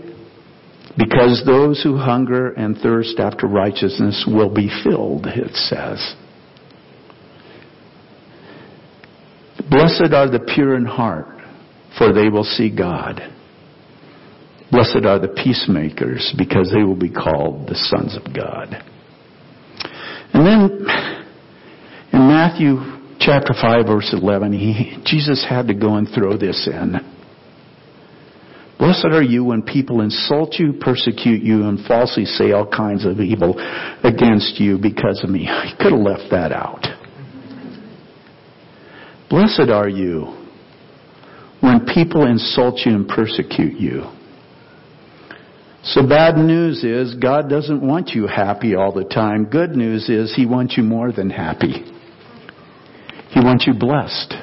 Because 0.98 1.44
those 1.46 1.82
who 1.82 1.98
hunger 1.98 2.52
and 2.52 2.78
thirst 2.78 3.20
after 3.20 3.48
righteousness 3.48 4.26
will 4.28 4.54
be 4.54 4.70
filled, 4.84 5.28
it 5.28 5.56
says. 5.56 6.16
Blessed 9.70 10.14
are 10.14 10.30
the 10.30 10.46
pure 10.54 10.76
in 10.76 10.86
heart, 10.86 11.28
for 11.98 12.12
they 12.12 12.28
will 12.28 12.44
see 12.44 12.76
God. 12.76 13.22
Blessed 14.72 15.06
are 15.06 15.20
the 15.20 15.34
peacemakers, 15.44 16.34
because 16.38 16.72
they 16.74 16.84
will 16.84 16.96
be 16.96 17.12
called 17.12 17.68
the 17.68 17.76
sons 17.76 18.18
of 18.18 18.34
God. 18.34 18.76
And 20.34 20.46
then 20.46 20.86
Matthew 22.40 22.78
chapter 23.20 23.52
5 23.52 23.86
verse 23.86 24.16
11, 24.18 24.54
he, 24.54 24.98
Jesus 25.04 25.46
had 25.48 25.68
to 25.68 25.74
go 25.74 25.96
and 25.96 26.08
throw 26.08 26.38
this 26.38 26.70
in. 26.72 26.96
Blessed 28.78 29.08
are 29.12 29.22
you 29.22 29.44
when 29.44 29.62
people 29.62 30.00
insult 30.00 30.54
you, 30.58 30.72
persecute 30.80 31.44
you, 31.44 31.68
and 31.68 31.86
falsely 31.86 32.24
say 32.24 32.54
all 32.54 32.66
kinds 32.66 33.06
of 33.06 33.20
evil 33.20 33.60
against 34.06 34.58
you 34.58 34.78
because 34.78 35.22
of 35.22 35.30
me. 35.30 35.40
He 35.40 35.76
could 35.84 35.92
have 35.92 36.00
left 36.00 36.32
that 36.32 36.54
out. 36.54 36.86
Blessed 39.30 39.70
are 39.70 39.90
you 39.90 40.48
when 41.60 41.86
people 41.94 42.26
insult 42.26 42.80
you 42.86 42.94
and 42.94 43.06
persecute 43.06 43.78
you. 43.78 44.04
So 45.84 46.08
bad 46.08 46.38
news 46.38 46.86
is 46.86 47.16
God 47.16 47.50
doesn't 47.50 47.86
want 47.86 48.12
you 48.12 48.28
happy 48.28 48.76
all 48.76 48.94
the 48.94 49.04
time. 49.04 49.44
Good 49.44 49.72
news 49.72 50.08
is 50.08 50.34
He 50.34 50.46
wants 50.46 50.78
you 50.78 50.84
more 50.84 51.12
than 51.12 51.30
happy. 51.30 51.99
He 53.40 53.46
wants 53.46 53.66
you 53.66 53.74
blessed. 53.74 54.34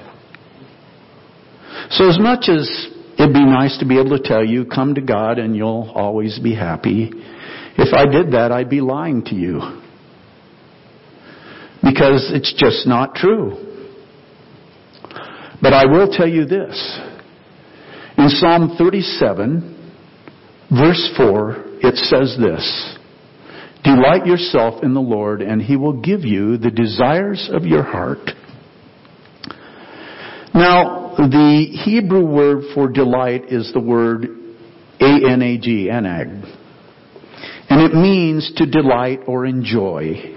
So 1.90 2.08
as 2.08 2.18
much 2.18 2.48
as 2.48 2.88
it'd 3.18 3.34
be 3.34 3.44
nice 3.44 3.76
to 3.80 3.86
be 3.86 4.00
able 4.00 4.16
to 4.16 4.22
tell 4.22 4.42
you, 4.42 4.64
come 4.64 4.94
to 4.94 5.02
God 5.02 5.38
and 5.38 5.54
you'll 5.54 5.92
always 5.94 6.38
be 6.38 6.54
happy, 6.54 7.10
if 7.76 7.92
I 7.92 8.06
did 8.06 8.32
that, 8.32 8.52
I'd 8.52 8.70
be 8.70 8.80
lying 8.80 9.22
to 9.24 9.34
you. 9.34 9.60
Because 11.82 12.30
it's 12.32 12.54
just 12.56 12.86
not 12.86 13.14
true. 13.14 13.58
But 15.60 15.74
I 15.74 15.84
will 15.84 16.08
tell 16.10 16.28
you 16.28 16.46
this. 16.46 17.00
In 18.16 18.30
Psalm 18.30 18.76
37, 18.78 19.74
Verse 20.70 21.10
4, 21.18 21.64
it 21.82 21.96
says 21.96 22.36
this 22.40 22.96
Delight 23.84 24.24
yourself 24.24 24.82
in 24.82 24.94
the 24.94 25.00
Lord, 25.00 25.42
and 25.42 25.60
he 25.60 25.76
will 25.76 26.00
give 26.00 26.24
you 26.24 26.56
the 26.56 26.70
desires 26.70 27.50
of 27.52 27.64
your 27.64 27.82
heart. 27.82 28.30
Now, 30.56 31.12
the 31.18 31.66
Hebrew 31.84 32.24
word 32.24 32.64
for 32.74 32.88
delight 32.88 33.52
is 33.52 33.70
the 33.74 33.80
word 33.80 34.24
A-N-A-G, 35.00 35.88
anag. 35.92 36.44
And 37.68 37.82
it 37.82 37.92
means 37.92 38.50
to 38.56 38.64
delight 38.64 39.20
or 39.26 39.44
enjoy. 39.44 40.34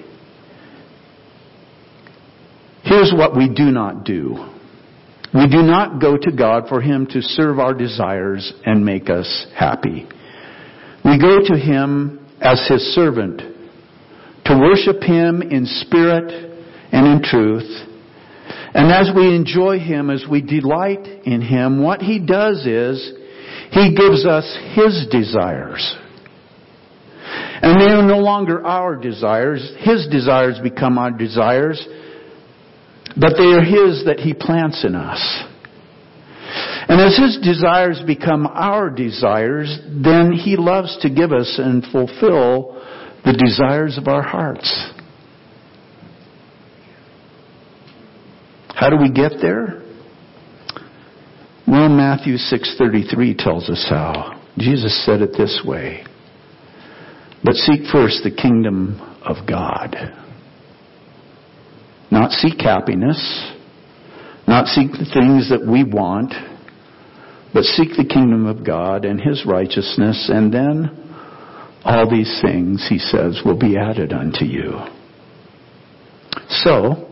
Here's 2.84 3.14
what 3.16 3.38
we 3.38 3.48
do 3.48 3.72
not 3.72 4.04
do. 4.04 4.36
We 5.34 5.48
do 5.48 5.62
not 5.62 6.02
go 6.02 6.18
to 6.18 6.32
God 6.38 6.68
for 6.68 6.82
Him 6.82 7.06
to 7.12 7.22
serve 7.22 7.58
our 7.60 7.74
desires 7.74 8.52
and 8.66 8.84
make 8.84 9.10
us 9.10 9.48
happy. 9.56 10.06
We 11.06 11.18
go 11.18 11.38
to 11.46 11.58
Him 11.58 12.28
as 12.42 12.68
His 12.68 12.82
servant 12.94 13.42
to 14.46 14.60
worship 14.60 15.02
Him 15.02 15.42
in 15.44 15.66
spirit 15.66 16.30
and 16.92 17.08
in 17.08 17.22
truth. 17.24 17.86
And 18.74 18.92
as 18.92 19.10
we 19.16 19.36
enjoy 19.36 19.80
Him, 19.80 20.10
as 20.10 20.26
we 20.30 20.42
delight 20.42 21.06
in 21.26 21.42
Him, 21.42 21.82
what 21.84 22.02
He 22.02 22.20
does 22.20 22.66
is 22.66 23.14
He 23.72 23.96
gives 23.96 24.26
us 24.26 24.58
His 24.74 25.08
desires. 25.10 25.98
And 27.62 27.82
they 27.82 27.94
are 27.94 28.08
no 28.08 28.20
longer 28.20 28.66
our 28.66 28.96
desires. 28.96 29.74
His 29.80 30.08
desires 30.08 30.60
become 30.62 30.98
our 30.98 31.12
desires. 31.12 31.84
But 33.18 33.34
they 33.38 33.52
are 33.54 33.64
His 33.64 34.06
that 34.06 34.20
He 34.20 34.34
plants 34.34 34.86
in 34.86 34.96
us. 34.96 35.44
And 36.88 37.02
as 37.02 37.18
His 37.18 37.40
desires 37.44 38.02
become 38.06 38.48
our 38.48 38.90
desires, 38.90 39.80
then 39.88 40.32
He 40.32 40.58
loves 40.58 40.98
to 41.02 41.10
give 41.10 41.32
us 41.32 41.60
and 41.62 41.84
fulfill 41.92 42.82
the 43.26 43.34
desires 43.34 43.98
of 43.98 44.08
our 44.08 44.24
hearts. 44.24 44.94
How 48.80 48.90
do 48.90 48.96
we 48.96 49.12
get 49.12 49.42
there? 49.42 49.82
Well, 51.68 51.90
Matthew 51.90 52.38
6:33 52.38 53.34
tells 53.34 53.70
us 53.70 53.86
how. 53.90 54.40
Jesus 54.58 55.06
said 55.06 55.22
it 55.22 55.34
this 55.34 55.62
way: 55.66 56.06
"But 57.44 57.56
seek 57.56 57.88
first 57.88 58.24
the 58.24 58.32
kingdom 58.32 59.02
of 59.22 59.46
God." 59.46 60.14
Not 62.10 62.32
seek 62.32 62.62
happiness, 62.62 63.52
not 64.48 64.68
seek 64.68 64.94
the 64.94 65.12
things 65.14 65.50
that 65.50 65.68
we 65.68 65.84
want, 65.84 66.34
but 67.54 67.66
seek 67.66 67.98
the 67.98 68.06
kingdom 68.06 68.46
of 68.46 68.64
God 68.64 69.04
and 69.04 69.20
His 69.20 69.46
righteousness, 69.46 70.30
and 70.30 70.54
then 70.54 70.90
all 71.84 72.10
these 72.10 72.40
things, 72.42 72.88
He 72.88 72.98
says, 72.98 73.44
will 73.44 73.58
be 73.58 73.78
added 73.78 74.14
unto 74.14 74.46
you. 74.46 74.80
So, 76.48 77.09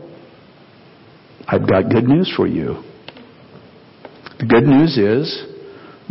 I've 1.48 1.66
got 1.66 1.90
good 1.90 2.04
news 2.04 2.32
for 2.36 2.46
you. 2.46 2.82
The 4.38 4.46
good 4.46 4.64
news 4.64 4.98
is, 4.98 5.46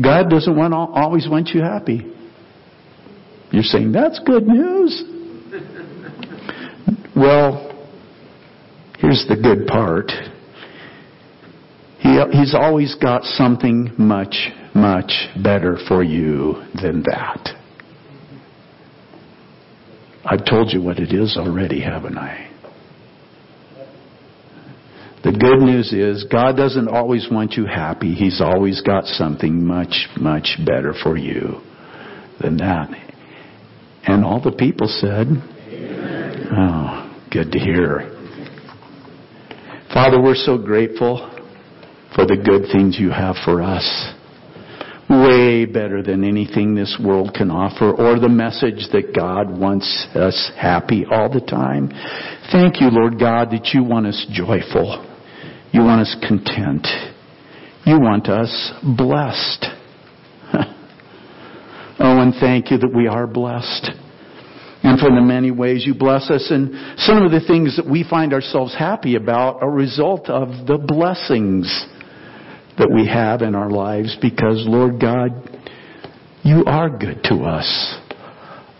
God 0.02 0.30
doesn't 0.30 0.56
want, 0.56 0.74
always 0.74 1.28
want 1.30 1.50
you 1.50 1.62
happy. 1.62 2.12
You're 3.52 3.64
saying, 3.64 3.94
that's 3.94 4.20
good 4.26 4.48
news. 4.48 5.04
well, 7.16 7.68
Here's 8.98 9.26
the 9.30 9.36
good 9.36 9.68
part. 9.68 10.12
He, 12.00 12.20
he's 12.32 12.56
always 12.56 12.96
got 12.96 13.24
something 13.24 13.94
much, 13.98 14.50
much 14.74 15.12
better 15.42 15.78
for 15.88 16.04
you 16.04 16.64
than 16.82 17.04
that. 17.04 17.50
I've 20.26 20.46
told 20.46 20.74
you 20.74 20.82
what 20.82 21.00
it 21.00 21.14
is 21.14 21.38
already, 21.38 21.80
haven't 21.82 22.18
I? 22.18 22.47
The 25.28 25.38
good 25.38 25.60
news 25.60 25.92
is 25.92 26.24
God 26.32 26.56
doesn't 26.56 26.88
always 26.88 27.28
want 27.30 27.56
you 27.56 27.66
happy. 27.66 28.14
He's 28.14 28.40
always 28.40 28.80
got 28.80 29.04
something 29.04 29.62
much, 29.62 30.08
much 30.18 30.58
better 30.66 30.94
for 31.04 31.18
you 31.18 31.60
than 32.40 32.56
that. 32.58 32.88
And 34.04 34.24
all 34.24 34.42
the 34.42 34.54
people 34.54 34.88
said, 34.88 35.28
Amen. 35.28 36.48
Oh, 36.50 37.28
good 37.30 37.52
to 37.52 37.60
hear. 37.60 38.10
Father, 39.94 40.22
we're 40.22 40.34
so 40.34 40.58
grateful 40.58 41.30
for 42.16 42.26
the 42.26 42.38
good 42.38 42.72
things 42.72 42.98
you 42.98 43.10
have 43.10 43.36
for 43.44 43.62
us. 43.62 44.14
Way 45.10 45.66
better 45.66 46.02
than 46.02 46.24
anything 46.24 46.74
this 46.74 46.98
world 47.04 47.34
can 47.34 47.52
offer 47.52 47.92
or 47.92 48.18
the 48.18 48.30
message 48.30 48.88
that 48.94 49.14
God 49.14 49.52
wants 49.52 50.08
us 50.16 50.52
happy 50.56 51.06
all 51.06 51.30
the 51.30 51.42
time. 51.42 51.92
Thank 52.50 52.80
you, 52.80 52.88
Lord 52.90 53.20
God, 53.20 53.52
that 53.52 53.72
you 53.74 53.84
want 53.84 54.08
us 54.08 54.26
joyful. 54.32 55.07
You 55.72 55.82
want 55.82 56.02
us 56.02 56.16
content. 56.28 56.88
You 57.86 58.00
want 58.00 58.28
us 58.28 58.74
blessed. 58.84 59.66
oh, 60.54 62.22
and 62.22 62.34
thank 62.40 62.72
you 62.72 62.78
that 62.78 62.94
we 62.94 63.08
are 63.08 63.28
blessed 63.28 63.92
and 64.84 65.00
for 65.00 65.10
the 65.10 65.22
many 65.22 65.52
ways 65.52 65.86
you 65.86 65.94
bless 65.94 66.30
us. 66.30 66.48
And 66.50 66.98
some 67.00 67.24
of 67.24 67.32
the 67.32 67.42
things 67.46 67.76
that 67.78 67.90
we 67.90 68.06
find 68.10 68.34
ourselves 68.34 68.74
happy 68.74 69.16
about 69.16 69.62
are 69.62 69.70
a 69.70 69.74
result 69.74 70.30
of 70.30 70.68
the 70.68 70.78
blessings 70.78 71.86
that 72.78 72.90
we 72.94 73.08
have 73.08 73.42
in 73.42 73.56
our 73.56 73.70
lives 73.70 74.16
because, 74.22 74.64
Lord 74.68 75.02
God, 75.02 75.32
you 76.44 76.64
are 76.66 76.90
good 76.90 77.24
to 77.24 77.44
us 77.44 78.00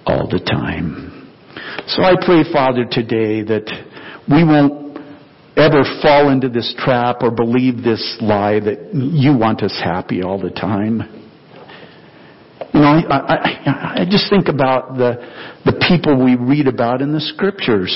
all 0.06 0.30
the 0.30 0.40
time. 0.40 1.34
So 1.88 2.04
I 2.04 2.14
pray, 2.24 2.44
Father, 2.54 2.86
today 2.90 3.44
that 3.44 3.66
we 4.30 4.44
won't 4.44 4.87
ever 5.58 5.84
fall 6.02 6.30
into 6.30 6.50
this 6.50 6.74
trap 6.78 7.18
or 7.22 7.32
believe 7.32 7.84
this 7.84 8.18
lie 8.22 8.60
that 8.60 8.94
you 8.94 9.36
want 9.36 9.64
us 9.64 9.76
happy 9.84 10.22
all 10.22 10.40
the 10.40 10.52
time. 10.52 11.02
You 12.74 12.80
know, 12.82 13.02
I, 13.10 13.18
I, 13.18 14.02
I 14.02 14.06
just 14.10 14.30
think 14.30 14.48
about 14.48 14.98
the, 14.98 15.18
the 15.66 15.84
people 15.88 16.24
we 16.24 16.36
read 16.36 16.68
about 16.68 17.02
in 17.02 17.12
the 17.12 17.22
scriptures. 17.22 17.92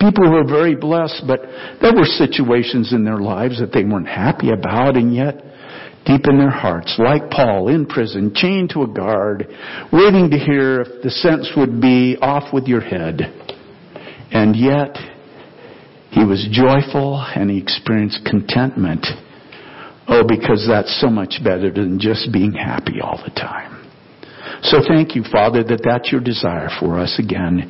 People 0.00 0.24
who 0.24 0.36
are 0.36 0.46
very 0.46 0.74
blessed, 0.74 1.24
but 1.26 1.40
there 1.80 1.94
were 1.94 2.04
situations 2.04 2.92
in 2.92 3.04
their 3.04 3.18
lives 3.18 3.60
that 3.60 3.72
they 3.72 3.84
weren't 3.84 4.08
happy 4.08 4.50
about, 4.50 4.96
and 4.96 5.14
yet, 5.14 5.42
deep 6.06 6.26
in 6.28 6.38
their 6.38 6.50
hearts, 6.50 6.94
like 6.98 7.30
Paul 7.30 7.68
in 7.68 7.84
prison, 7.86 8.32
chained 8.34 8.70
to 8.70 8.82
a 8.82 8.86
guard, 8.86 9.46
waiting 9.92 10.30
to 10.30 10.38
hear 10.38 10.82
if 10.82 11.02
the 11.02 11.10
sentence 11.10 11.50
would 11.56 11.80
be 11.80 12.16
off 12.20 12.52
with 12.54 12.66
your 12.66 12.80
head. 12.80 13.20
And 14.30 14.54
yet, 14.54 14.96
he 16.16 16.24
was 16.24 16.48
joyful 16.50 17.20
and 17.20 17.50
he 17.50 17.58
experienced 17.58 18.24
contentment. 18.24 19.04
Oh, 20.08 20.24
because 20.26 20.66
that's 20.66 20.98
so 20.98 21.10
much 21.10 21.44
better 21.44 21.70
than 21.70 22.00
just 22.00 22.32
being 22.32 22.52
happy 22.52 23.02
all 23.02 23.20
the 23.22 23.30
time. 23.32 23.84
So 24.62 24.78
thank 24.88 25.14
you, 25.14 25.24
Father, 25.30 25.62
that 25.64 25.82
that's 25.84 26.10
your 26.10 26.22
desire 26.22 26.70
for 26.80 26.98
us 26.98 27.20
again 27.22 27.68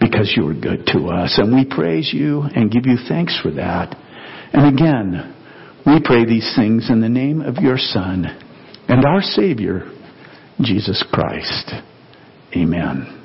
because 0.00 0.32
you 0.34 0.48
are 0.48 0.54
good 0.54 0.86
to 0.94 1.08
us. 1.08 1.36
And 1.36 1.54
we 1.54 1.66
praise 1.68 2.10
you 2.14 2.40
and 2.40 2.70
give 2.70 2.86
you 2.86 2.96
thanks 3.08 3.38
for 3.42 3.50
that. 3.50 3.94
And 4.54 4.74
again, 4.74 5.36
we 5.84 6.00
pray 6.02 6.24
these 6.24 6.50
things 6.56 6.88
in 6.88 7.02
the 7.02 7.10
name 7.10 7.42
of 7.42 7.56
your 7.56 7.76
Son 7.76 8.24
and 8.88 9.04
our 9.04 9.20
Savior, 9.20 9.82
Jesus 10.62 11.04
Christ. 11.12 11.72
Amen. 12.56 13.21